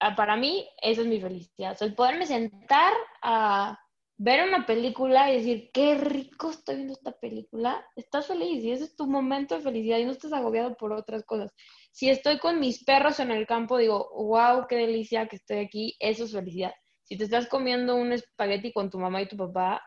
[0.00, 1.74] ah, para mí esa es mi felicidad.
[1.80, 2.92] el poderme sentar
[3.22, 3.78] a
[4.18, 8.84] ver una película y decir, qué rico estoy viendo esta película, estás feliz y ese
[8.84, 11.54] es tu momento de felicidad y no estás agobiado por otras cosas.
[11.90, 15.96] Si estoy con mis perros en el campo, digo, wow, qué delicia que estoy aquí,
[16.00, 16.74] eso es felicidad.
[17.06, 19.80] Si te estás comiendo un espagueti con tu mamá y tu papá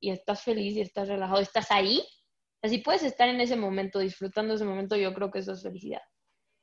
[0.00, 2.02] y estás feliz y estás relajado, estás ahí,
[2.62, 6.00] así puedes estar en ese momento, disfrutando ese momento, yo creo que eso es felicidad.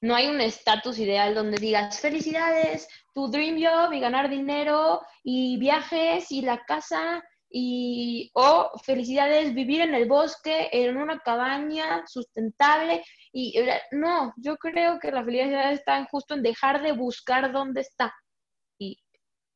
[0.01, 5.57] No hay un estatus ideal donde digas felicidades, tu dream job y ganar dinero y
[5.60, 13.03] viajes y la casa y o felicidades vivir en el bosque en una cabaña sustentable
[13.32, 13.53] y
[13.91, 18.14] no, yo creo que la felicidad está justo en dejar de buscar dónde está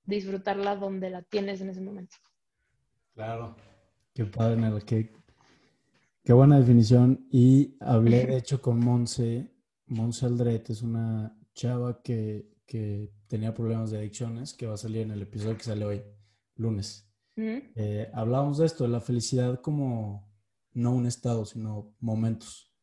[0.05, 2.15] disfrutarla donde la tienes en ese momento.
[3.13, 3.55] Claro,
[4.13, 5.13] qué padre, Nela, qué,
[6.23, 7.27] qué buena definición.
[7.31, 9.53] Y hablé de hecho con Monse
[9.87, 12.51] Monse Aldret es una chava que,
[13.27, 16.03] tenía problemas de adicciones, que va a salir en el episodio que sale hoy,
[16.55, 17.07] lunes.
[17.35, 20.31] Eh, hablábamos de esto, de la felicidad como
[20.71, 22.73] no un estado, sino momentos.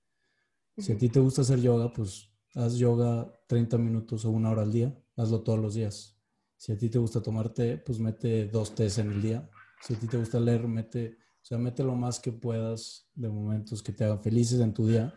[0.76, 4.62] Si a ti te gusta hacer yoga, pues haz yoga 30 minutos o una hora
[4.62, 6.19] al día, hazlo todos los días.
[6.60, 9.48] Si a ti te gusta tomar té, pues mete dos tés en el día.
[9.80, 13.30] Si a ti te gusta leer, mete, o sea, mete lo más que puedas de
[13.30, 15.14] momentos que te hagan felices en tu día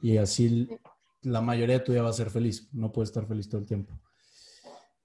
[0.00, 0.68] y así
[1.22, 3.66] la mayoría de tu día va a ser feliz, no puedes estar feliz todo el
[3.66, 4.00] tiempo.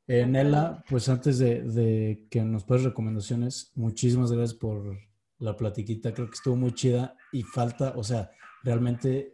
[0.06, 5.00] Eh, Nela, pues antes de, que nos puedas recomendaciones, muchísimas gracias por
[5.40, 8.30] la platiquita, creo que estuvo muy chida y falta, o sea,
[8.62, 9.34] realmente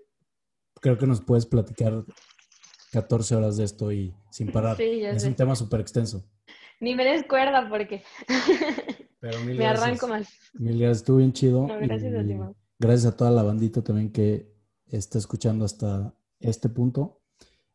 [0.79, 2.05] creo que nos puedes platicar
[2.93, 4.79] 14 horas de esto y sin parar.
[4.79, 6.23] es un tema súper extenso.
[6.79, 8.03] Ni me des cuerda porque
[9.21, 10.29] me arranco más.
[10.53, 11.67] Mil gracias, estuvo bien chido.
[11.67, 14.53] gracias, a gracias a toda la bandita también que
[14.87, 17.21] está escuchando hasta este punto.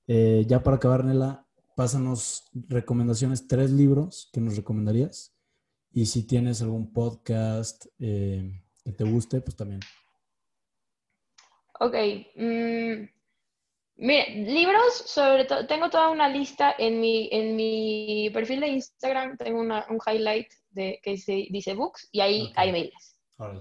[0.07, 1.47] Eh, ya para acabar, Nela,
[1.77, 5.35] pásanos recomendaciones, tres libros que nos recomendarías.
[5.93, 9.81] Y si tienes algún podcast eh, que te guste, pues también.
[11.81, 11.95] Ok.
[12.37, 13.05] Mm,
[13.97, 19.37] mire, libros, sobre todo, tengo toda una lista en mi, en mi perfil de Instagram,
[19.37, 23.17] tengo un highlight de, que dice, dice books y ahí hay mails.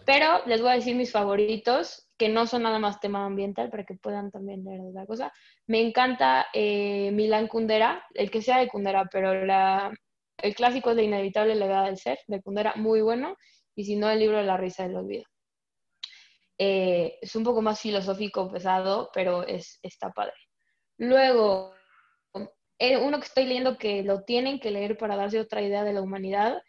[0.05, 3.84] Pero les voy a decir mis favoritos que no son nada más tema ambiental, para
[3.84, 5.34] que puedan también leer otra cosa.
[5.65, 9.91] Me encanta eh, Milán Kundera, el que sea de Kundera, pero la,
[10.38, 13.38] el clásico es de Inevitable Levedad del Ser, de Kundera, muy bueno,
[13.75, 15.23] y si no, el libro de La risa del olvido.
[16.64, 20.36] Eh, es un poco más filosófico, pesado, pero es, está padre.
[20.99, 21.74] Luego,
[22.78, 25.93] eh, uno que estoy leyendo que lo tienen que leer para darse otra idea de
[25.93, 26.62] la humanidad,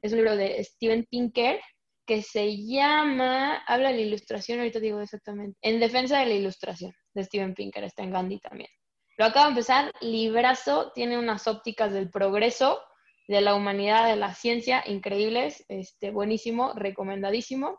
[0.00, 1.60] es un libro de Steven Pinker,
[2.06, 6.92] que se llama, habla de la ilustración, ahorita digo exactamente, En defensa de la ilustración,
[7.12, 8.70] de Steven Pinker, está en Gandhi también.
[9.18, 12.80] Lo acabo de empezar, librazo, tiene unas ópticas del progreso,
[13.26, 17.76] de la humanidad, de la ciencia, increíbles, este, buenísimo, recomendadísimo.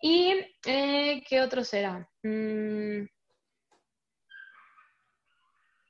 [0.00, 0.32] ¿Y
[0.66, 2.08] eh, qué otro será?
[2.22, 3.04] Mm,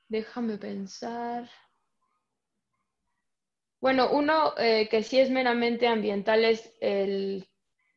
[0.09, 1.49] déjame pensar.
[3.81, 7.49] Bueno, uno eh, que sí es meramente ambiental es el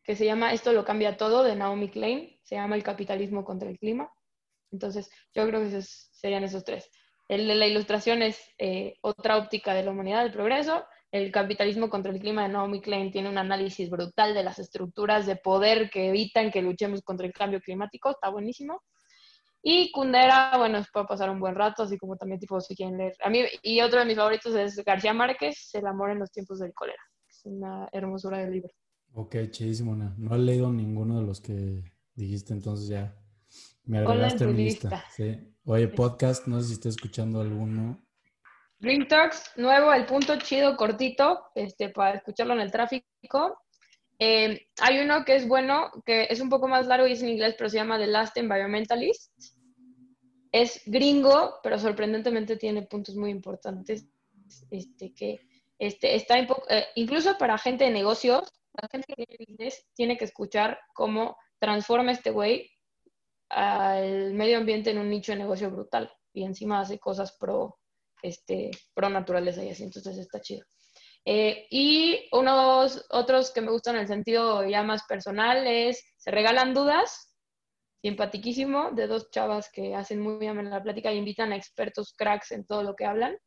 [0.03, 3.69] que se llama Esto lo cambia todo de Naomi Klein, se llama El capitalismo contra
[3.69, 4.11] el clima.
[4.71, 6.89] Entonces, yo creo que esos serían esos tres.
[7.27, 10.85] El de la ilustración es eh, otra óptica de la humanidad, del progreso.
[11.11, 15.25] El capitalismo contra el clima de Naomi Klein tiene un análisis brutal de las estructuras
[15.25, 18.81] de poder que evitan que luchemos contra el cambio climático, está buenísimo.
[19.63, 22.97] Y Kundera, bueno, es para pasar un buen rato, así como también tipo si quieren
[22.97, 23.13] leer.
[23.23, 26.59] A mí, y otro de mis favoritos es García Márquez, El amor en los tiempos
[26.59, 27.01] del cólera.
[27.29, 28.73] Es una hermosura del libro.
[29.13, 29.95] Ok, chidísimo.
[29.95, 31.83] No, he leído ninguno de los que
[32.15, 33.15] dijiste, entonces ya
[33.83, 35.03] me agregaste en mi lista.
[35.15, 35.37] Sí.
[35.65, 38.01] Oye, podcast, no sé si estás escuchando alguno.
[38.81, 43.61] Green Talks, nuevo, el punto chido, cortito, este, para escucharlo en el tráfico.
[44.17, 47.29] Eh, hay uno que es bueno, que es un poco más largo y es en
[47.29, 49.31] inglés, pero se llama The Last Environmentalist.
[50.51, 54.07] Es gringo, pero sorprendentemente tiene puntos muy importantes.
[54.71, 55.39] Este, que
[55.77, 60.25] este, está eh, incluso para gente de negocios, la gente que tiene business tiene que
[60.25, 62.67] escuchar cómo transforma este güey
[63.49, 66.11] al medio ambiente en un nicho de negocio brutal.
[66.33, 67.80] Y encima hace cosas pro,
[68.23, 70.65] este, pro naturaleza y así, entonces está chido.
[71.25, 76.31] Eh, y unos otros que me gustan en el sentido ya más personal es Se
[76.31, 77.35] regalan dudas,
[78.01, 82.51] simpatiquísimo, de dos chavas que hacen muy bien la plática y invitan a expertos cracks
[82.51, 83.37] en todo lo que hablan.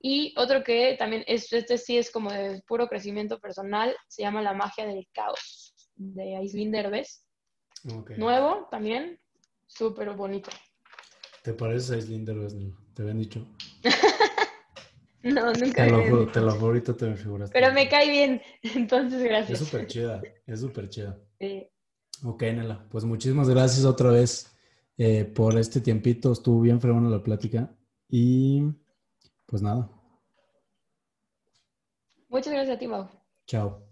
[0.00, 4.42] Y otro que también, es, este sí es como de puro crecimiento personal, se llama
[4.42, 7.24] La magia del caos, de Aislinn Derbez.
[8.16, 9.20] Nuevo también,
[9.66, 10.50] súper bonito.
[11.42, 12.54] ¿Te parece Aislinn Derbez?
[12.98, 13.46] Te habían dicho.
[15.20, 15.84] No, nunca.
[15.84, 17.52] Te lo juro, te lo juro, ahorita te me figuraste.
[17.52, 19.60] Pero me cae bien, entonces gracias.
[19.60, 21.18] Es súper chida, es súper chida.
[21.40, 21.68] Sí.
[22.24, 24.56] Ok, Nela, pues muchísimas gracias otra vez
[24.96, 26.30] eh, por este tiempito.
[26.30, 27.76] Estuvo bien fregona la plática
[28.08, 28.62] y
[29.44, 29.90] pues nada.
[32.28, 33.08] Muchas gracias a ti, Mau.
[33.44, 33.87] Chao.